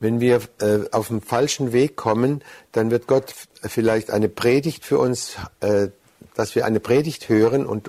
[0.05, 2.31] Wenn wir äh, auf den falschen Weg kommen,
[2.75, 3.27] dann wird Gott
[3.77, 5.17] vielleicht eine Predigt für uns,
[5.61, 5.87] äh,
[6.38, 7.82] dass wir eine Predigt hören und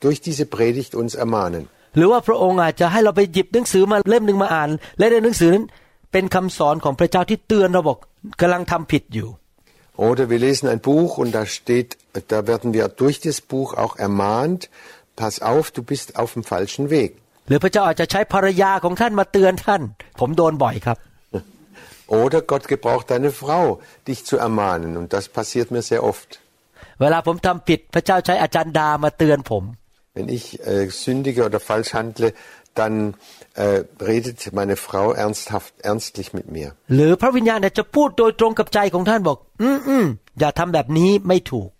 [0.00, 1.62] durch diese Predigt uns ermahnen.
[1.96, 5.64] หรือว่าพระองค์อาจจะให้เราไปหยิบหนังสือมาเล่มหนึ่งมาอ่าน และในหนังสือนั้น
[6.12, 7.98] เป็นคำสอนของพระเจ้าที่เตือนเราบอก
[8.40, 9.28] กำลังทำผิดอยู่
[10.08, 11.90] Oder wir lesen ein Buch und da steht,
[12.32, 14.60] da werden wir durch das Buch auch ermahnt,
[15.20, 17.10] pass auf, du bist auf dem falschen Weg.
[17.48, 19.82] หรือพระเจ้าอาจจะใช้ภรรยาของท่านมาเตือนท่าน
[20.20, 20.98] ผมโดนบ่อยครับ
[22.22, 23.64] Oder Gott gebraucht deine Frau,
[24.08, 24.90] dich zu ermahnen.
[24.98, 26.28] Und das passiert mir sehr oft.
[27.00, 29.64] เวลาผมทำผิดพระเจ้าใช้อาจารย์ดามาเตือนผม
[30.16, 32.28] Wenn ich äh, sündige oder falsch handle,
[32.80, 32.94] dann
[33.64, 36.68] äh, redet meine Frau ernsthaft, ernstlich mit mir.
[36.94, 40.06] หรือพระวิญญาณอาจจะพูดโดยตรงกับใจของท่านบอก อืมอืม
[40.40, 41.70] อย่าทำแบบนี้ไม่ถูก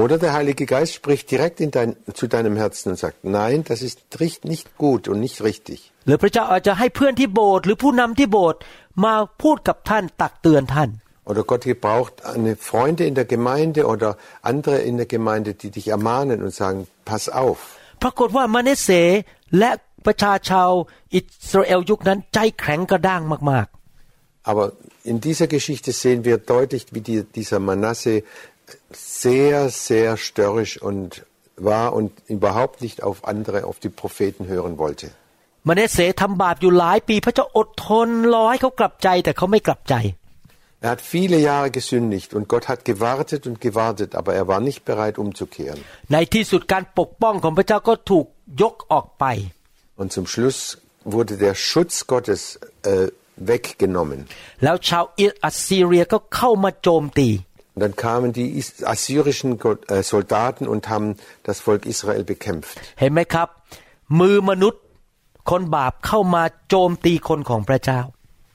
[0.00, 3.80] Oder der Heilige Geist spricht direkt in dein, zu deinem Herzen und sagt, nein, das
[3.80, 5.78] ist richt- nicht gut und nicht richtig.
[6.06, 7.28] หรือพระเจ้าอาจจะให้เพื่อนที่
[11.22, 15.70] โบสถ์หรือผู้นำที่โบสถ์มาพูดกับท่านตักเตือนท่าน Oder Gott gebraucht eine Freunde in der Gemeinde oder andere in der Gemeinde, die
[15.70, 17.58] dich ermahnen und sagen, pass auf.
[18.02, 18.90] ปรากฏว่ามาเนเส
[19.58, 19.70] และ
[20.06, 20.70] ประชาชาว
[21.14, 23.68] อิสราเอลยุคนั้นใจแข็งกระด้างมาก
[24.50, 24.64] Aber
[25.12, 28.14] in dieser Geschichte sehen wir deutlich, wie die, dieser Manasse
[29.24, 31.08] sehr, sehr störrisch und
[31.70, 35.06] war und überhaupt nicht auf andere, auf die Propheten hören wollte.
[35.38, 39.94] ๆมาเนเสทำบาปอยู่หลายปี พระเจ้าอดทนรอให้เขากลับใจแต่เขาไม่กลับใจ
[40.86, 44.80] Er hat viele Jahre gesündigt und Gott hat gewartet und gewartet, aber er war nicht
[44.90, 45.78] bereit umzukehren.
[46.12, 48.26] ในที่สุดการปกป้องของพระเจ้าก็ถูก
[48.62, 49.24] ยกออกไป
[50.00, 50.58] Und zum Schluss
[51.14, 52.40] wurde der Schutz Gottes
[52.92, 53.06] äh,
[53.50, 54.20] weggenommen.
[54.64, 55.04] แล้วชาว
[55.44, 57.28] อัสซีเรียก็เข้ามาโจมตี
[57.74, 61.08] Und dann kamen die is- assyrischen Go- äh, Soldaten und haben
[61.48, 62.74] das Volk Israel bekämpft.
[63.00, 63.48] เห็นไหมครับ
[64.20, 64.82] มือมนุษย์
[65.50, 68.00] คนบาปเข้ามาโจมตีคนของพระเจ้า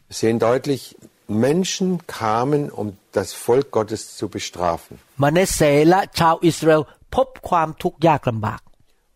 [0.10, 0.82] Wir sehen deutlich,
[1.28, 4.94] Menschen kamen, um das Volk Gottes zu bestrafen.
[5.24, 6.82] มาเนเสและชาวอิสราเอล
[7.16, 8.62] พบความทุกข์ยากลำบาก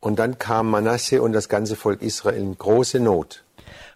[0.05, 3.29] Und dann kam Manasse und das ganze Volk Israel in große Not.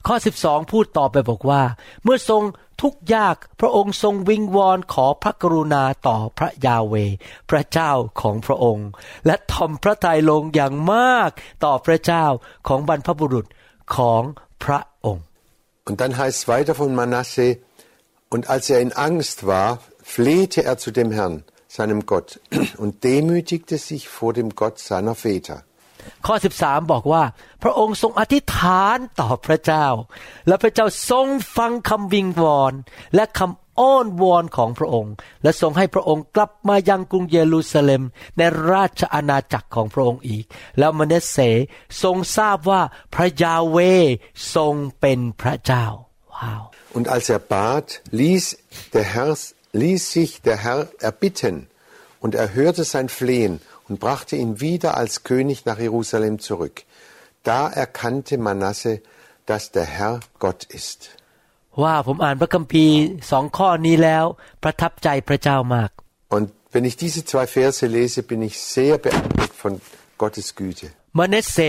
[0.08, 1.64] ข้อ 12 พูดต่อไปบอกว่า
[2.04, 2.44] เมื่อทรง
[2.82, 7.16] ทุกข์ยากพระองค์ทรงวิงวอนขอพระกรุณาต่อพระยาเวห์
[7.50, 8.88] พระเจ้าของพระองค์
[9.26, 11.30] และทอมพระทัยลงอย่างมาก
[11.64, 12.26] ต่อพระเจ้า
[12.68, 13.46] ของบรรพบุรุษ
[13.96, 14.24] ของ
[14.64, 15.26] พระองค์
[15.88, 17.48] Und dann heißt es weiter von Manasse,
[18.31, 22.41] und als er in Angst war, flehte er zu dem Herrn, seinem Gott,
[22.79, 25.65] und demütigte sich vor dem Gott seiner Väter.
[26.27, 27.23] ข้อ 13 บอกว่า
[27.63, 29.87] พระองค์ทรงอธิษฐานต่อพระเจ้า
[30.47, 32.73] และพระเจ้าทรงฟังคำวิงวอน
[33.15, 38.03] และคำอ้อนวอนของพระองค์ และทรงให้พระองค์กลับมายังกรุงเยรูซาเล็ม
[38.37, 40.45] ในราชอาณาจักรของพระองค์อีก
[40.79, 41.39] แล้วมเนสเส
[42.03, 42.83] ทรงทราบว่า
[43.15, 43.79] พระยาเว
[44.55, 45.87] ทรงเป็นพระเจ้า
[46.35, 46.63] ว้าว
[46.96, 48.58] Und als er bat, ließ,
[48.94, 49.38] der Herr,
[49.74, 51.68] ließ sich der Herr erbitten,
[52.20, 56.84] und er hörte sein Flehen und brachte ihn wieder als König nach Jerusalem zurück.
[57.44, 59.02] Da erkannte Manasse,
[59.46, 61.00] dass der Herr Gott ist.
[61.84, 62.98] ว่าผมอ่านพระคัมภีร์
[63.32, 64.26] สองข้อนี้แล้ว
[64.64, 65.92] ประทับใจพระเจ้ามาก
[66.36, 69.74] Und wenn ich diese zwei Verse lese, bin ich sehr beeindruckt von
[70.22, 70.88] Gottes Güte.
[71.20, 71.60] มเนสเส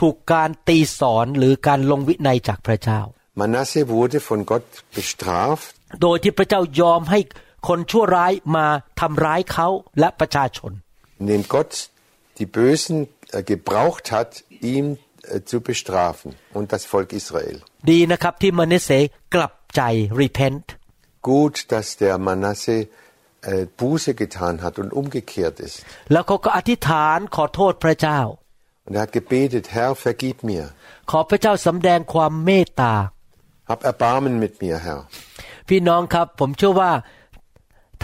[0.00, 3.00] ถูกการตีสอนหรือการลงวินัยจากพระเจ้า
[3.40, 5.72] Manasse wurde von Gott bestraft,
[6.02, 7.20] โดยที่พระเจ้ายอมให้
[7.68, 8.66] คนชั่วร้ายมา
[9.00, 9.68] ทำร้ายเขา
[10.00, 10.72] และประชาชน
[11.20, 11.72] indem Gott
[12.38, 12.96] die Bösen
[13.32, 14.30] äh, gebraucht hat,
[14.72, 14.86] ihn
[15.22, 17.56] äh, zu bestrafen und das Volk Israel.
[17.90, 18.90] ดีนะครับที่มเนสเส
[19.34, 19.80] กลับใจ
[20.22, 20.66] repent
[21.30, 22.76] Gut, dass der Manasse
[23.50, 25.76] äh, Buße getan hat und umgekehrt ist.
[26.12, 28.20] แล้วเขาก็อธิษฐานขอโทษพระเจ้า
[28.86, 30.64] Und er hat gebetet, Herr, vergib mir.
[31.10, 32.94] ขอพระเจ้าสำแดงความเมตตา
[33.70, 35.00] Hab Erbarmen mit mir, Herr.
[35.68, 36.90] พี่น้องครับ ผมเชื่อว่า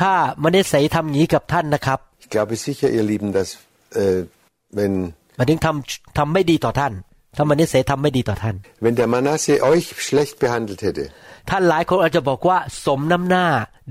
[0.00, 3.48] ถ้ามเนสเสทำอย่างนี้กับท่านนะครับ Ich glaube sicher, ihr Lieben, dass
[4.02, 4.20] äh,
[4.78, 4.94] wenn,
[5.36, 6.92] หมายถึงทำทำไม่ดีต่อท่าน
[7.36, 11.04] ถ้ามเนสเสทำไม่ดีต่อท่าน wenn der Manasse euch schlecht behandelt hätte,
[11.50, 13.46] ท่านหลายคนอาจจะบอกว่าสมน้ำหน้า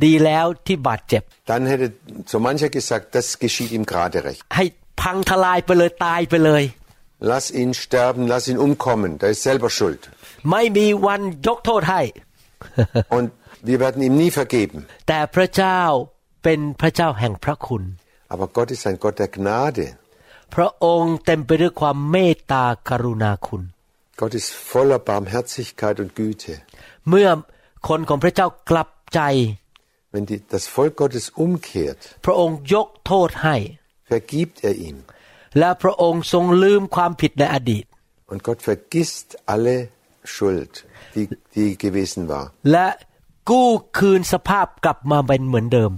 [0.06, 1.88] ดีแล้วที่บาดเจ็บ dann hätte
[2.32, 4.42] so mancher gesagt, das geschieht ihm gerade recht.
[4.56, 4.66] ให้
[5.02, 6.64] พังทลายไปเลยตายไปเลย
[7.32, 10.02] Lass ihn sterben, lass ihn umkommen, der ist selber schuld.
[10.51, 12.03] ไม่มีวันยกโทษให้
[13.17, 13.27] Und
[13.69, 14.79] wir werden ihm nie vergeben.
[15.09, 15.81] แต่พระเจ้า
[16.45, 17.83] เป็นพระเจ้าแห่งพระคุณ
[18.33, 19.87] Aber Gott ist ein Gott der Gnade.
[20.55, 23.63] พระองค์เต็มไปด้วยความเมตตากรุณาคุณ
[24.21, 26.55] Gott ist voller Barmherzigkeit und Güte.
[27.09, 27.29] เมื่อ
[27.89, 29.21] คนของพระเจ้ากลับใจ
[30.15, 33.57] Wenn die, das Volk Gottes umkehrt, พระองค์ยกโทษให้
[34.13, 34.97] vergibt er ihm.
[35.59, 37.85] และพระองค์ทรงลืมความผิดในอดีต
[38.33, 39.77] Und Gott vergisst alle
[40.35, 40.73] Schuld,
[41.15, 41.25] die,
[41.57, 42.45] die gewesen war.
[42.73, 42.89] และ
[43.51, 45.93] กู้คืนสภาพกลับมาเป็นเหมือนเดิม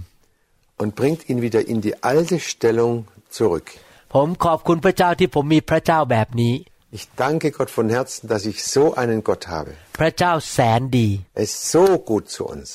[0.81, 2.93] Und bringt ihn wieder in die alte Stellung
[3.37, 3.67] zurück.
[4.13, 6.53] ผมขอบคุณพระเจ้าที่ผมมีพระเจ้าแบบนี้
[6.97, 9.71] Ich danke Gott von Herzen, dass ich so einen Gott habe.
[9.99, 11.07] พระเจ้าแสนดี
[11.39, 12.69] Er ist so gut zu uns.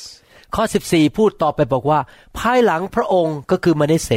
[0.54, 2.00] ข้อ 14 พูดต่อไปบอกว่า
[2.38, 4.10] ภายหลังพระองค์ก็คือมาเนเส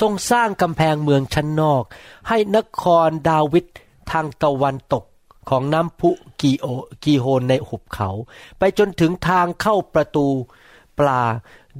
[0.00, 1.84] ทรงสร้างกำแพงเมืองชั้นนอก
[2.28, 3.66] ให้นครดาวิด
[4.10, 5.04] ทางตะวันตก
[5.48, 6.66] ของน้ำพุกีโอ
[7.04, 8.10] กีโฮนในหุบเขา
[8.58, 10.28] ไปจนถึงทางเข้าประตู
[10.98, 11.24] ปลา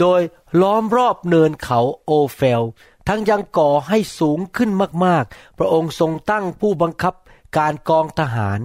[0.00, 0.20] โดย
[0.60, 2.62] ล้อมรอบเนินเขาโอเฟล
[3.08, 4.70] ทั้งยังก่อให้สูงขึ้น
[5.04, 7.14] มากๆ พระองค์ทรงตั้งผู้บังคับ
[7.58, 8.58] การกองทหาร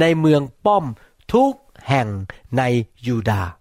[0.00, 0.84] ในเมืองป้อม
[1.32, 1.54] ทุก
[1.88, 2.08] แห่ง
[2.58, 2.62] ใน
[3.06, 3.52] ยูดาห์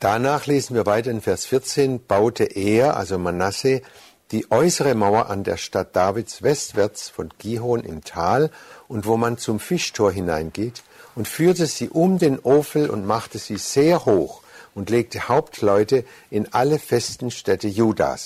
[0.00, 3.82] Danach lesen wir weiter in Vers 14, baute er, also Manasse,
[4.30, 8.50] die äußere Mauer an der Stadt Davids westwärts von Gihon im Tal
[8.92, 10.76] und wo man zum Fischtor hineingeht
[11.16, 14.32] und führte sie um den Ofel und machte sie sehr hoch
[14.74, 18.22] und legte Hauptleute in alle festen Städte Judas.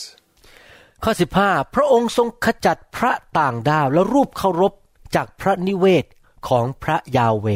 [1.04, 4.72] ข้อ15พระองค์ทรงขจัดพระต่างดาวและรูปเคารพ
[5.14, 6.04] จากพระนิเวศ
[6.48, 7.46] ของพระยาเว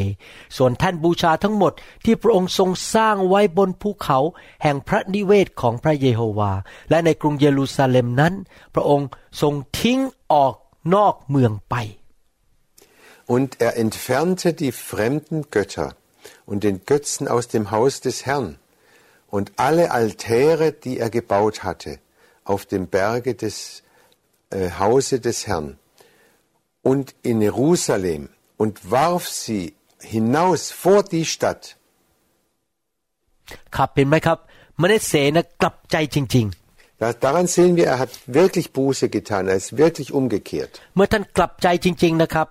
[0.57, 1.73] ส่วนแท่นบูชาทั้งหมด
[2.05, 4.19] ที่พระองค์ทรงสร้างไว้บนภูเขา
[4.63, 6.53] แห่งพระนิเวศของพระเยโฮวา
[6.91, 8.35] และในกรุงเยรูซาเล็มนั้น
[8.75, 9.09] พระองค์
[9.41, 10.01] ทรงทิ้ง
[10.33, 10.55] ออก
[10.95, 11.75] นอกเมืองไป
[13.26, 15.96] Und er entfernte die fremden Götter
[16.46, 18.58] und den Götzen aus dem Haus des Herrn
[19.28, 22.00] und alle Altäre, die er gebaut hatte,
[22.44, 23.84] auf dem Berge des
[24.50, 25.78] äh, Hause des Herrn
[26.82, 31.78] und in Jerusalem und warf sie hinaus vor die Stadt.
[33.76, 34.38] ครับเห็นไหมครับ
[34.82, 36.48] มเนเสนะกลับใจจริง
[37.04, 40.74] Da, daran sehen wir, er hat wirklich Buße getan, er ist wirklich umgekehrt.
[40.86, 42.48] ๆ เมื่อท่านกลับใจจริง ๆนะครับ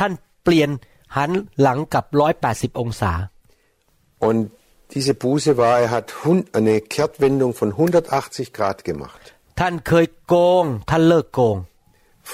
[0.00, 0.12] ท่าน
[0.44, 0.70] เปลี่ยน
[1.16, 2.04] หันหลังกับ
[2.42, 3.12] 180 องศา
[4.28, 4.40] Und
[4.94, 9.22] diese Buße war, er hat hun- eine Kehrtwendung von 180 Grad gemacht.
[9.60, 11.58] ท่านเคยโกง ท่านเลิกโกง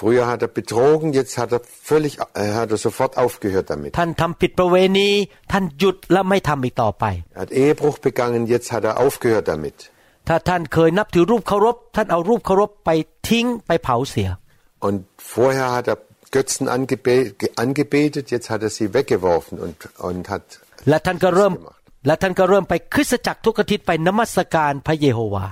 [0.00, 1.60] Früher hat er betrogen, jetzt hat er
[1.90, 2.12] völlig,
[2.42, 3.90] äh, hat er sofort aufgehört damit.
[3.98, 5.08] ท่านทำผิดประเวณี
[5.52, 7.04] ท่านหยุดและไม่ทำอีกต่อไป
[7.36, 9.76] Er hat Ehebruch begangen, jetzt hat er aufgehört damit.
[10.28, 12.90] ถ้าท่านเคยนับถือรูปเคารพ ท่านเอารูปเคารพไป
[13.28, 14.28] ทิ้งไปเผาเสีย
[14.86, 14.96] Und
[15.34, 15.98] vorher hat er
[16.36, 19.76] Götzen angebe ge- angebetet, jetzt hat er sie weggeworfen und,
[20.08, 20.44] und hat
[20.88, 21.52] และท่านก็เริ่ม
[22.06, 25.46] และท่านก็เริ่มไปคริสตจักรทุกอาทิตย์ไปนมัสการพระเยโฮวา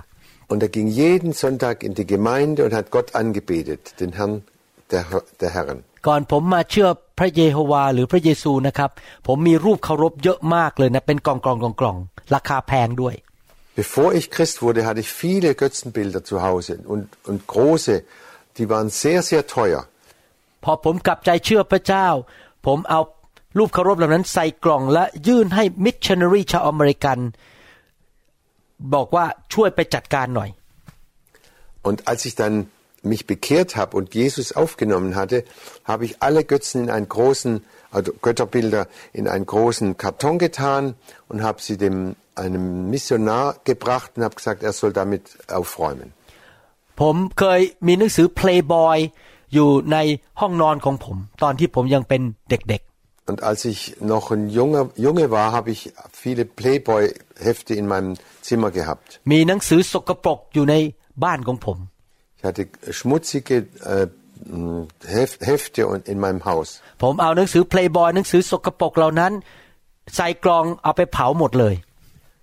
[0.52, 4.34] Und er ging jeden Sonntag in die Gemeinde und hat Gott angebetet, den Herrn
[4.92, 5.04] der,
[5.40, 5.78] der Herren.
[6.06, 8.90] ก่อนผมมาเชื่อพระเยโฮวาหรือพระเยซูนะครับ
[9.26, 11.96] ผมมีรูปเคารพเยอะมากเลยนะเป็นกองกองกองกอง
[12.34, 13.14] ราคาแพงด้วย
[13.82, 17.94] Bevor ich Christ wurde, hatte ich viele Götzenbilder zu Hause und, und große,
[18.58, 19.82] die waren sehr, sehr teuer.
[20.64, 22.06] พอผมกลับใจเชื่อพระเจ้า
[22.66, 23.00] ผมเอา
[23.58, 27.18] รูปเคารพเหล่านั้นใส่กล่องและยื่นให้มิชชันนารีชาวอเมริกัน
[28.94, 30.50] บอกว่าช่วยไปจัดการหน่อย
[31.88, 32.54] Und als ich dann
[33.12, 35.44] mich bekehrt habe und Jesus aufgenommen hatte,
[35.84, 40.94] habe ich alle Götzen in einen großen, also Götterbilder in einen großen Karton getan
[41.28, 46.08] und habe sie dem einem Missionar gebracht und habe gesagt, er soll damit aufräumen.
[47.00, 48.98] ผมเคยมีหนังสือ Playboy
[49.53, 49.97] อยู่ใน
[50.39, 52.84] ห้องนอนของผม ตอนที่ผมยังเป็นเด็ก
[53.31, 53.79] Und als ich
[54.13, 55.79] noch ein junger Junge war, habe ich
[56.23, 58.12] viele Playboy-Hefte in meinem
[58.47, 59.08] Zimmer gehabt.
[59.21, 60.75] ๆมีหนังสือสกปรกอยู่ใน
[61.23, 61.77] บ้านของผม
[62.39, 62.63] Ich hatte
[62.99, 63.55] schmutzige
[63.93, 64.08] äh,
[64.45, 64.84] mh,
[65.15, 66.67] Hef- Hefte und- in meinem Haus.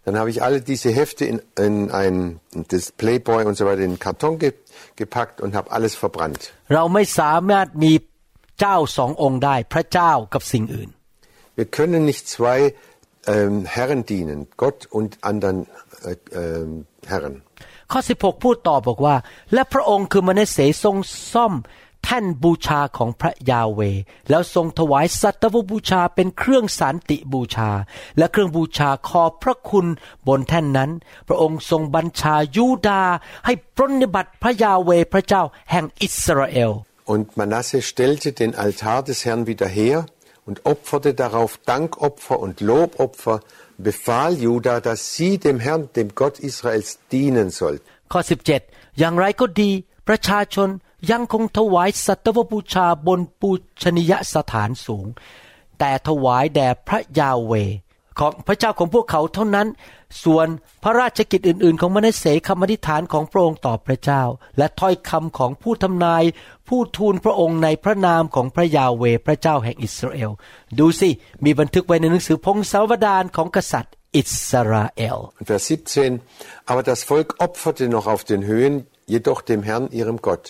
[0.06, 2.40] Dann habe ich alle diese Hefte in, in ein
[2.70, 4.54] das Playboy und so weiter in den Karton ge,
[4.96, 6.42] gepackt und habe alles verbrannt.
[6.74, 7.94] เราไม่สามารถมี
[8.60, 10.90] เจ้าสององค์ได้ พระเจ้ากับสิ่งอื่น
[11.60, 12.58] Wir können nicht zwei
[13.34, 15.58] ähm, Herren dienen, Gott und anderen
[16.04, 16.72] äh, ähm,
[17.12, 17.36] Herren.
[17.92, 19.16] ข้อ 16 พูดต่อบอกว่า
[19.54, 20.96] และพระองค์คือมเนเสทรง
[21.34, 21.54] ซ่อม
[22.05, 23.81] แท่นบูชาของพระยาเว
[24.31, 27.71] แล้วทรงถวายสัตวบูชาเป็นเครื่องสันติบูชา
[28.19, 29.87] และเครื่องบูชาขอบพระคุณ
[30.29, 30.91] บนแท่นนั้น
[31.29, 33.13] พระองค์ทรงบัญชายูดาห์
[33.47, 36.73] ให้ปรนนิบัติพระยาเวพระเจ้าแห่งอิสราเอล
[37.13, 40.07] Und Manasse stellte den Altar des Herrn wieder her
[40.47, 43.41] und opferte darauf Dankopfer und Lobopfer,
[43.79, 47.85] befahl Juda, dass sie dem Herrn, dem Gott Israels, dienen sollten.
[48.13, 48.21] ข้อ
[48.61, 49.71] 17อย่างไรก็ดี
[50.09, 50.69] ประชาชน
[51.11, 53.51] ยังคงถวายสัตวบูชาบนปู
[53.83, 55.07] ชนียสถานสูง
[55.79, 57.53] แต่ถวายแด่พระยาเว
[58.19, 59.69] ของพระเจ้าของพวกเขาเท่านั้น
[60.25, 60.47] ส่วน
[60.83, 64.23] พระราชกิจอื่น ๆ ของมนุษย์เสคำอธิษฐานของพระองค์ต่อพระเจ้า
[64.59, 66.23] และถ้อยคำของผู้ทำนาย
[66.69, 70.31] ผู้ทูลพระองค์ในพระนามของพระยาเวพระเจ้าแห่งอิสราเอล
[70.79, 71.11] ดูสิ
[71.45, 76.21] มีบันทึกไว้ในหนังสือพงศาวดารของกษัตริย์อิสราเอล Vers 17,
[76.71, 78.75] aber das Volk opferte noch auf den Höhen,
[79.15, 80.45] jedoch dem Herrn, ihrem Gott.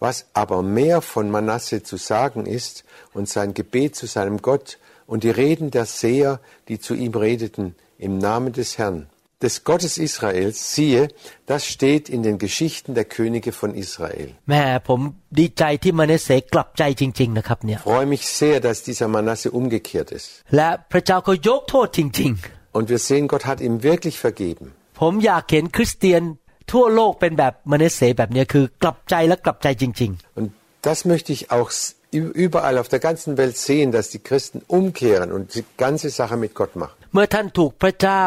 [0.00, 5.24] Was aber mehr von Manasse zu sagen ist und sein Gebet zu seinem Gott und
[5.24, 9.06] die Reden der Seher, die zu ihm redeten, im Namen des Herrn,
[9.42, 11.08] des Gottes Israels, siehe,
[11.46, 14.28] das steht in den Geschichten der Könige von Israel.
[14.50, 15.00] แม่ผม
[15.38, 20.28] ดีใจที่มาเนเสกลับใจจริง ๆ นะครับเนี่ย Ich freue mich sehr, dass dieser Manasse umgekehrt ist.
[20.56, 22.32] และพระเจ้าก็ยกโทษจริง
[22.76, 24.66] Und wir sehen, Gott hat ihm wirklich vergeben.
[24.84, 26.22] ๆ ผมอยากเห็นคริสเตียน
[26.72, 30.48] ทั่วโลกเป็นแบบมาเนเสแบบเนี้ยคือกลับใจและกลับใจจริง Und
[30.88, 31.90] das möchte ich auch s-
[32.20, 36.36] ü- überall auf der ganzen Welt sehen, dass die Christen umkehren und die ganze Sache
[36.44, 36.96] mit Gott machen.
[37.04, 38.24] ๆ เมื่อท่านถูกพระเจ้า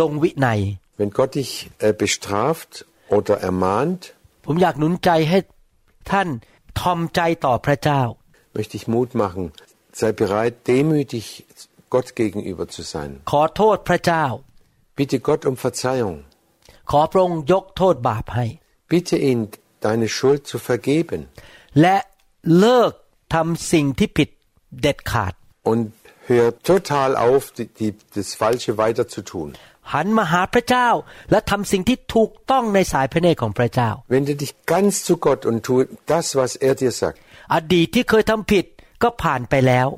[0.00, 0.60] ลงวินัย
[1.00, 1.52] Wenn Gott dich
[1.86, 2.70] äh, bestraft
[3.16, 4.00] oder ermahnt,
[4.46, 5.38] ผมอยากหนุนใจให้
[6.12, 6.28] ท่าน
[6.80, 8.02] ทอมใจต่อพระเจ้า
[8.56, 9.44] möchte ich Mut machen.
[10.00, 11.26] Sei bereit, demütig
[11.94, 13.10] Gott gegenüber zu sein.
[13.32, 14.24] ขอโทษพระเจ้า
[14.98, 16.16] Bitte Gott um Verzeihung.
[16.90, 18.46] ขอพระองค์ยกโทษบาปให้
[18.92, 19.40] Bitte ihn,
[19.86, 21.20] deine Schuld zu vergeben.
[21.80, 21.96] และ
[22.58, 22.92] เลิก
[23.34, 24.28] ทำสิ่งที่ผิด
[24.82, 25.32] เด็ดขาด
[25.70, 25.82] Und
[26.28, 29.48] hör total auf, die, die, das Falsche weiter zu tun.
[29.94, 30.88] หันมาหาพระเจ้า
[31.30, 35.74] และทำสิ่งที่ถูกต้องในสายพระเนตรของพระเจ้า Wende dich ganz zu Gott und tu
[36.12, 37.16] das, was er dir sagt.
[37.54, 38.64] อดีตที่เคยทำผิด
[39.02, 39.88] ก็ผ่านไปแล้ว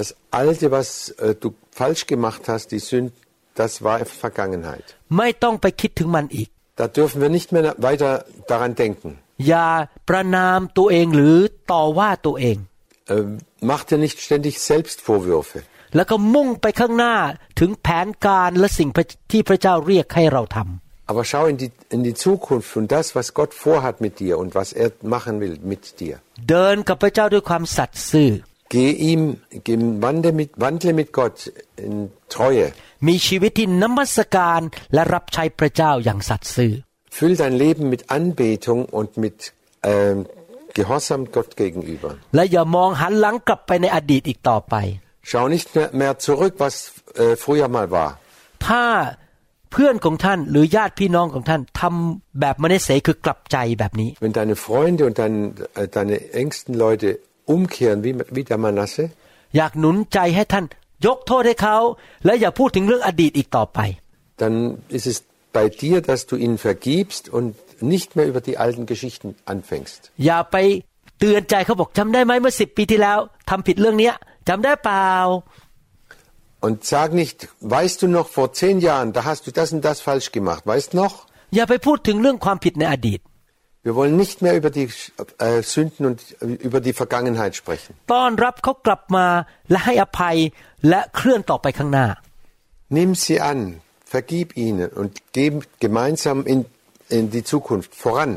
[0.00, 0.08] Das
[0.40, 1.48] Alte, was äh, du
[1.80, 3.12] falsch gemacht hast, die Sünden,
[3.60, 4.86] das war Vergangenheit.
[5.18, 6.48] ไม่ต้องไปคิดถึงมันอีก
[6.80, 8.12] Da dürfen wir nicht mehr weiter
[8.52, 9.10] daran denken.
[9.48, 9.68] อย่า
[10.08, 11.36] ประนามตัวเองหรือ
[11.72, 12.58] ต่อว่าตัวเอง
[13.12, 13.24] Äh,
[13.70, 15.58] mach dir nicht ständig Selbstvorwürfe.
[15.96, 17.14] แล้วก็มุ่งไปข้างหน้า
[17.60, 18.90] ถึงแผนการและสิ่ง
[19.32, 24.50] ที่พระเจ้าเรียกให้เราทำ Aber schau in die, in die Zukunft und das, was Gott vorhat mit dir und
[24.54, 26.14] was er machen will mit dir.
[28.66, 31.36] เดินกับพระเจ้าด้วยความสัตย์ซื่อ Geh ihm, geh, wandle, mit, wandle mit Gott
[31.86, 31.94] in
[32.34, 32.66] Treue.
[33.08, 34.60] มีชีวิตที่นมัสการ
[34.94, 36.72] และรับใช้พระเจ้าอย่างสัตย์ซื่อ
[37.16, 39.38] Füll dein Leben mit Anbetung und mit
[39.92, 40.16] ähm,
[40.76, 42.10] Gehorsam Gott gegenüber.
[42.34, 44.74] และอย่ามองหันหลังกลับไปในอดีตอีกต่อไป
[45.30, 46.74] Schau nicht mehr, mehr zurück, was
[47.22, 48.10] äh, früher mal war.
[48.66, 48.84] ถ้า
[49.72, 55.36] เพื่อนของท่านหรือญาติพี่น้องของท่านทำแบบมเนเสคือกลับใจแบบนี้ Wenn deine Freunde und dein,
[55.80, 57.08] äh, deine engsten Leute
[57.54, 59.04] umkehren wie, wie der Manasse,
[59.56, 60.64] อยากหนุนใจให้ท่าน
[61.06, 61.76] ยกโทษให้เขา
[62.24, 63.78] และอย่าพูดถึงเรื่องอดีตอีกต่อไป
[64.42, 64.54] dann
[64.96, 65.18] ist es
[65.52, 70.00] bei dir, dass du ihnen vergibst und nicht mehr über die alten Geschichten anfängst.
[70.26, 70.56] อย่าไป
[71.18, 73.18] เตือนใจเขาบอกจำได้ไหมเมื่อสิบปีที่แล้ว
[73.50, 74.14] ทำผิดเรื่องเนี้ย
[74.48, 75.10] จำได้เปล่า
[76.66, 77.38] Und sag nicht,
[77.76, 80.62] weißt du noch, vor zehn Jahren, da hast du das und das falsch gemacht.
[80.72, 81.14] Weißt noch?
[81.54, 83.20] อย่าไปพูดถึงเรื่องความผิดในอดีต
[83.86, 84.88] Wir wollen nicht mehr über die
[85.38, 87.90] äh, Sünden und äh, über die Vergangenheit sprechen.
[88.14, 89.26] ต้อนรับเขากลับมา
[89.70, 90.36] และให้อภัย
[90.88, 92.06] และเคลื่อนต่อไปข้างหน้า
[92.98, 93.60] Nimm sie an,
[94.14, 95.50] vergib ihnen und geh
[95.84, 96.60] gemeinsam in,
[97.16, 98.32] in die Zukunft voran.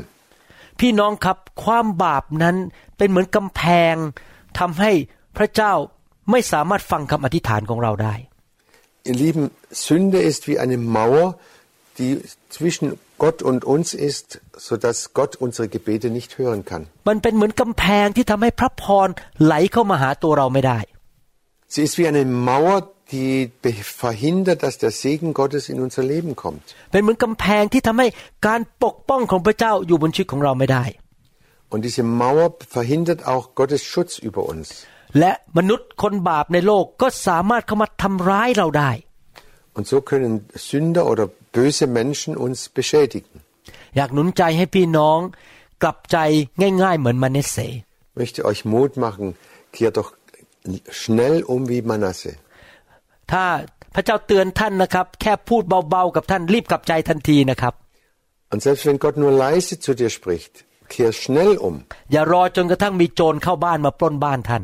[0.80, 2.56] พี่น้องครับความบาปนั้น
[2.96, 3.62] เป็นเหมือนกำแพ
[3.92, 3.94] ง
[4.58, 4.90] ทำให้
[5.36, 5.72] พระเจ้า
[6.30, 8.14] ไม่สามารถฟังคำอธิษฐานของเราได้
[9.08, 9.44] Ihr Lieben,
[9.86, 11.26] Sünde ist wie eine Mauer,
[11.98, 12.10] die
[12.56, 12.86] zwischen
[13.24, 14.26] Gott und uns ist,
[14.68, 16.82] sodass Gott unsere Gebete nicht hören kann.
[17.08, 19.08] มันเป็นเหมือนกำแพงที่ทำให้พระพร
[19.44, 20.78] ไหลเข้ามาหาตัวเราไม่ได้
[21.74, 22.78] Sie ist wie eine Mauer,
[23.14, 23.32] die
[23.64, 26.64] be- verhindert, dass der Segen Gottes in unser Leben kommt.
[26.92, 28.06] เป็นเหมือนกำแพงที่ทำให้
[28.46, 30.84] การปกป้องของพระเจ้าอยู่บนชีวิตของเราไม่ได้
[31.72, 34.66] Und diese Mauer verhindert auch Gottes Schutz über uns.
[35.18, 38.90] และมนุษย์คนบาปในโลกก็สามารถเข้ามาทำร้ายเราได้
[39.76, 40.32] Und so können
[40.68, 41.24] Sünder oder
[41.56, 43.34] böse Menschen uns beschädigen.
[43.96, 45.18] อยากหนุนใจให้พี่น้อง
[45.82, 46.18] กลับใจ
[46.82, 49.26] ง่าย ๆ เหมือนมาเนเส Ich möchte euch Mut machen,
[49.76, 50.10] kehrt doch
[51.00, 52.32] schnell um wie Manasse.
[53.32, 53.44] ถ้า
[53.94, 57.74] พระเจ้าเตือนท่านนะครับ แค่พูดเบาๆกับท่านรีบกลับใจทันทีนะครับ
[58.52, 60.52] Und selbst wenn Gott nur leise zu dir spricht,
[60.92, 61.74] kehr schnell um.
[62.12, 64.62] อย่ารอจนกระทั่งมีโจรเข้าบ้านมาปล้นบ้านท่าน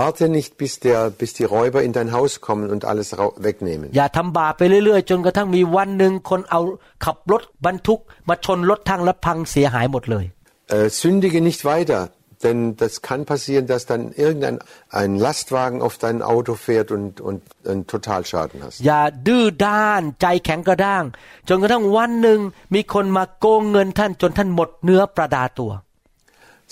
[0.00, 3.86] Warte nicht, bis, der, bis die Räuber in dein Haus kommen und alles rau- wegnehmen.
[3.96, 6.60] อย่าทำบาปไปเรื่อยๆ จนกระทั่งมีวันหนึ่งคนเอา
[7.04, 10.24] ขับรถบรรทุกมาชนรถทางและพังเสียหายหมดเลย
[10.76, 12.00] Äh, sündige nicht weiter,
[12.44, 14.56] denn das kann passieren, dass dann irgendein
[15.00, 18.76] ein Lastwagen auf dein Auto fährt und, und einen Totalschaden hast.
[18.86, 21.04] อย่าดื้อด้านใจแข็งกระด้าง
[21.48, 22.40] จนกระทั่งวันหนึ่ง
[22.74, 25.70] มีคนมาโกงเงินท่านจนท่านหมดเนื้อประดาตัว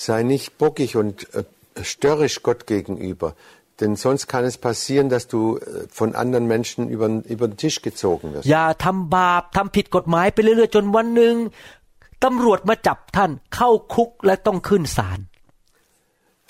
[0.06, 1.44] Sei nicht bockig und äh,
[1.82, 3.34] störrisch Gott gegenüber,
[3.80, 5.60] denn sonst kann es passieren, dass du äh,
[5.90, 8.44] von anderen Menschen über, über den Tisch gezogen wirst.
[8.50, 11.34] อย่าทำบาปทำผิดกฎหมายไปเรื่อยๆ จนวันหนึ่ง
[12.24, 15.20] ตำรวจมาจับท่านเข้าคุกและต้องขึ้นศาล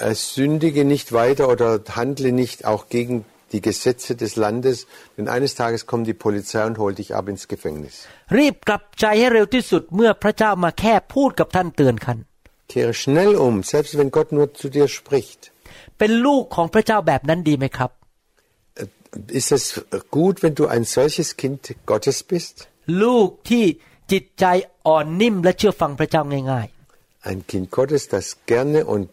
[0.01, 4.87] Äh, sündige nicht weiter oder handle nicht auch gegen die Gesetze des Landes,
[5.19, 7.95] denn eines Tages kommt die Polizei und holt dich ab ins Gefängnis.
[8.39, 12.19] รีบกลับใจให้เร็วที่สุดเมื่อพระเจ้ามาแค่พูดกับท่านเตือนคัน
[12.71, 15.41] Kehre schnell um, selbst wenn Gott nur zu dir spricht.
[15.99, 17.91] เป็นลูกของพระเจ้าแบบนั้นดีไหมครับ
[19.41, 19.65] Ist es
[20.19, 21.61] gut, wenn du ein solches Kind
[21.91, 22.55] Gottes bist?
[23.03, 23.65] ลูกที่
[24.13, 24.45] จิตใจ
[24.87, 26.23] อ่อนนิ่มและเชื่อฟังพระเจ้า
[26.53, 26.69] ง่าย
[27.31, 29.11] Ein Kind Gottes, das gerne und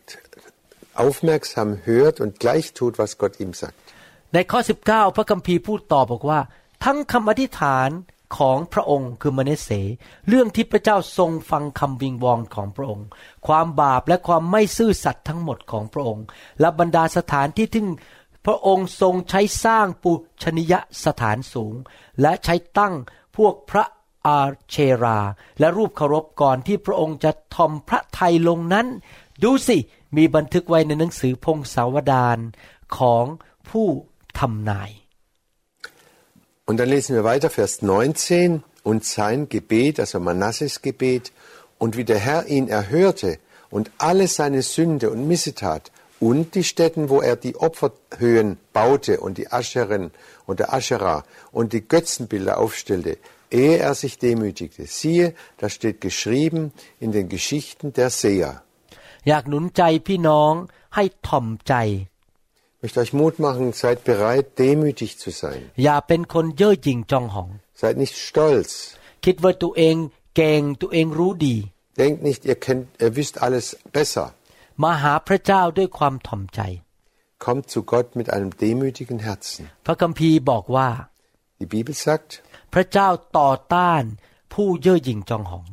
[1.05, 3.77] aufmerksam hört und gleich tut, was Gott ihm sagt.
[4.09, 4.59] ๆ ในข้อ
[4.89, 6.39] 19 พระคัมภีร์พูดต่อบอกว่า
[6.85, 7.89] ทั้งคำอธิษฐาน
[8.36, 9.70] ของพระองค์คือมเนเส
[10.28, 13.06] เรื่องที่พระเจ้าทรงฟังคำวิงวอนของพระองค์
[13.46, 16.24] ความบาปและความไม่ซื่อสัตย์ทั้งหมดของพระองค์
[16.60, 17.84] และบรรดาสถานที่ที่
[18.46, 20.12] พระองค์ทรงใช้สร้างปุ
[20.42, 20.74] ชนิย
[21.04, 21.74] สถานสูง
[22.20, 22.94] และใช้ตั้ง
[23.36, 23.84] พวกพระ
[24.26, 25.18] อาเชรา
[25.58, 28.86] และรูปเคารพก่อนที่พระองค์จะทอมพระไทยลงนั้น
[29.42, 29.76] ดูสิ
[30.16, 32.38] มีบันทึกไว้ในหนังสือพงศาวดาร
[32.98, 33.24] ของ
[33.68, 33.86] ผู้
[34.38, 34.90] ทำนาย
[36.71, 38.63] Und dann lesen wir weiter, Vers 19.
[38.83, 41.31] Und sein Gebet, also Manasses Gebet,
[41.77, 47.09] und wie der Herr ihn erhörte und alle seine Sünde und Missetat und die Stätten,
[47.09, 50.11] wo er die Opferhöhen baute und die Ascheren
[50.45, 53.17] und der Aschera und die Götzenbilder aufstellte,
[53.51, 54.85] ehe er sich demütigte.
[54.85, 58.61] Siehe, das steht geschrieben in den Geschichten der Seher.
[59.29, 60.53] อยากหนุนใจพี่น้อง
[60.95, 62.10] ให้ถ่อมใจ Ich
[62.81, 65.61] möchte euch Mut machen, seid bereit, demütig zu sein.
[65.83, 67.49] อย่าเป็นคนเย่อหยิ่งจองหอง
[67.81, 68.71] Seid nicht stolz.
[69.25, 69.95] คิดว่าตัวเอง
[70.35, 71.57] เก่งตัวเองรู้ดี
[72.01, 73.65] Denkt nicht, ihr, kennt, ihr wisst alles
[73.97, 74.25] besser.
[74.83, 76.61] มาหาพระเจ้าด้วยความถ่อมใจ
[77.45, 79.61] Kommt zu Gott mit einem demütigen Herzen.
[79.85, 80.89] พระคัมภีร์บอกว่า
[81.59, 82.29] Die Bibel sagt,
[82.73, 84.03] พระเจ้าต่อต้าน
[84.53, 85.65] ผู้เย่อหยิ่งจองหอง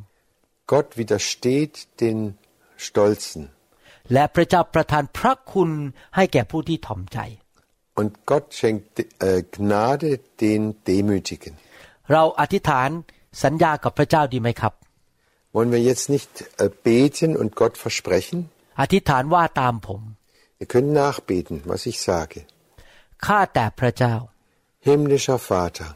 [0.72, 2.18] Gott widersteht den
[2.86, 3.42] Stolzen.
[4.13, 5.71] และพระเจ้าประทานพระคุณ
[6.15, 7.19] ให้แก่ผู้ที่ถ่อมใจ
[7.99, 8.95] Und Gott schenkt
[9.27, 10.09] äh, Gnade
[10.41, 11.53] den Demütigen.
[12.11, 12.89] เราอธิษฐาน
[13.43, 14.73] สัญญากับพระเจ้าดีไหมครับ
[15.55, 16.31] Wollen wir jetzt nicht
[16.63, 18.39] äh, beten und Gott versprechen?
[18.81, 20.01] อธิษฐานว่าตามผม
[20.61, 22.39] Ihr könnt nachbeten, was ich sage.
[23.25, 24.15] ข้าแต่พระเจ้า
[24.87, 25.89] Himmlischer Vater,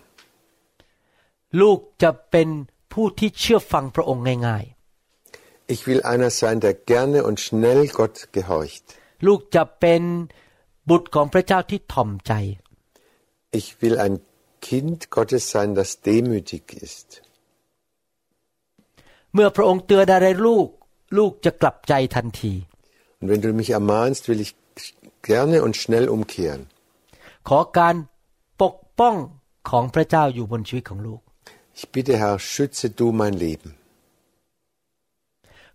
[1.62, 2.50] ลูกจะเป็น
[2.94, 4.66] ผู้ที่เชื่อฟังพระองค์ง่าย
[5.75, 8.85] ich will einer sein, der gerne und schnell Gott gehorcht.
[9.07, 10.03] ๆ ลูกจะเป็น
[10.89, 12.33] บุตรของพระเจ้าที่ถ่อมใจ
[13.61, 14.15] Ich will ein
[14.69, 17.09] Kind Gottes sein, das demütig ist.
[19.35, 20.69] เมื่อพระองค์เตือนอะไรลูก
[21.19, 22.55] ลูกจะกลับใจทันที
[23.21, 24.53] Und wenn du mich ermahnst, will ich
[25.31, 26.63] gerne und schnell umkehren.
[27.49, 27.95] ขอการ
[28.63, 29.17] ปกป้อง
[29.71, 31.21] ของพระเจ้าอยู่บนชีวิตของลูก
[31.79, 33.71] Ich bitte, Herr, schütze du mein Leben.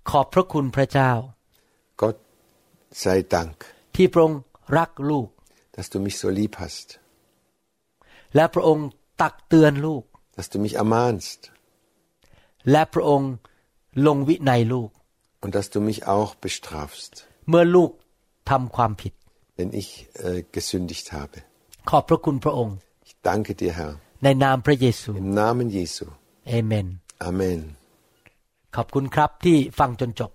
[0.10, 1.12] ขอบพระคุณพระเจ้า
[2.02, 2.18] Gott
[3.04, 3.56] sei Dank,
[3.96, 4.40] ที่พระองค์
[4.78, 5.28] รักลูก
[5.76, 6.88] dass du mich so lieb hast,
[8.36, 8.88] และพระองค์
[9.22, 10.04] ตักเตือนลูก
[10.38, 11.40] dass du mich ermahnst
[12.72, 13.32] และพระองค์
[14.08, 14.90] ลงวินัยลูก
[15.44, 17.12] und dass du mich auch bestrafst,
[17.50, 17.92] เมื่อลูก
[18.50, 19.14] ทำความผิด
[19.58, 19.90] wenn ich
[20.28, 21.38] äh, gesündigt habe.
[21.90, 22.76] ขอบพระคุณพระองค์
[23.08, 26.06] Ich danke dir, Herr, ในนามพระเยซู im Namen Jesu.
[26.50, 26.88] เอเมน
[27.30, 27.60] Amen.
[28.76, 30.32] ขอบคุณครับที่ฟังจนจบ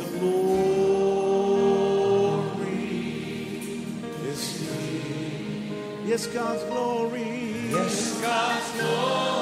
[6.05, 7.71] yes, God's glory.
[7.71, 9.42] Yes, God's glory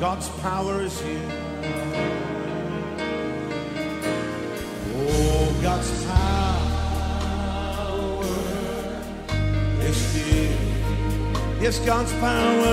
[0.00, 1.30] God's power is here.
[4.96, 8.24] Oh, God's power
[9.80, 10.58] is here.
[11.60, 12.64] Yes, God's power.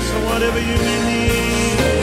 [0.00, 1.93] So whatever you may need.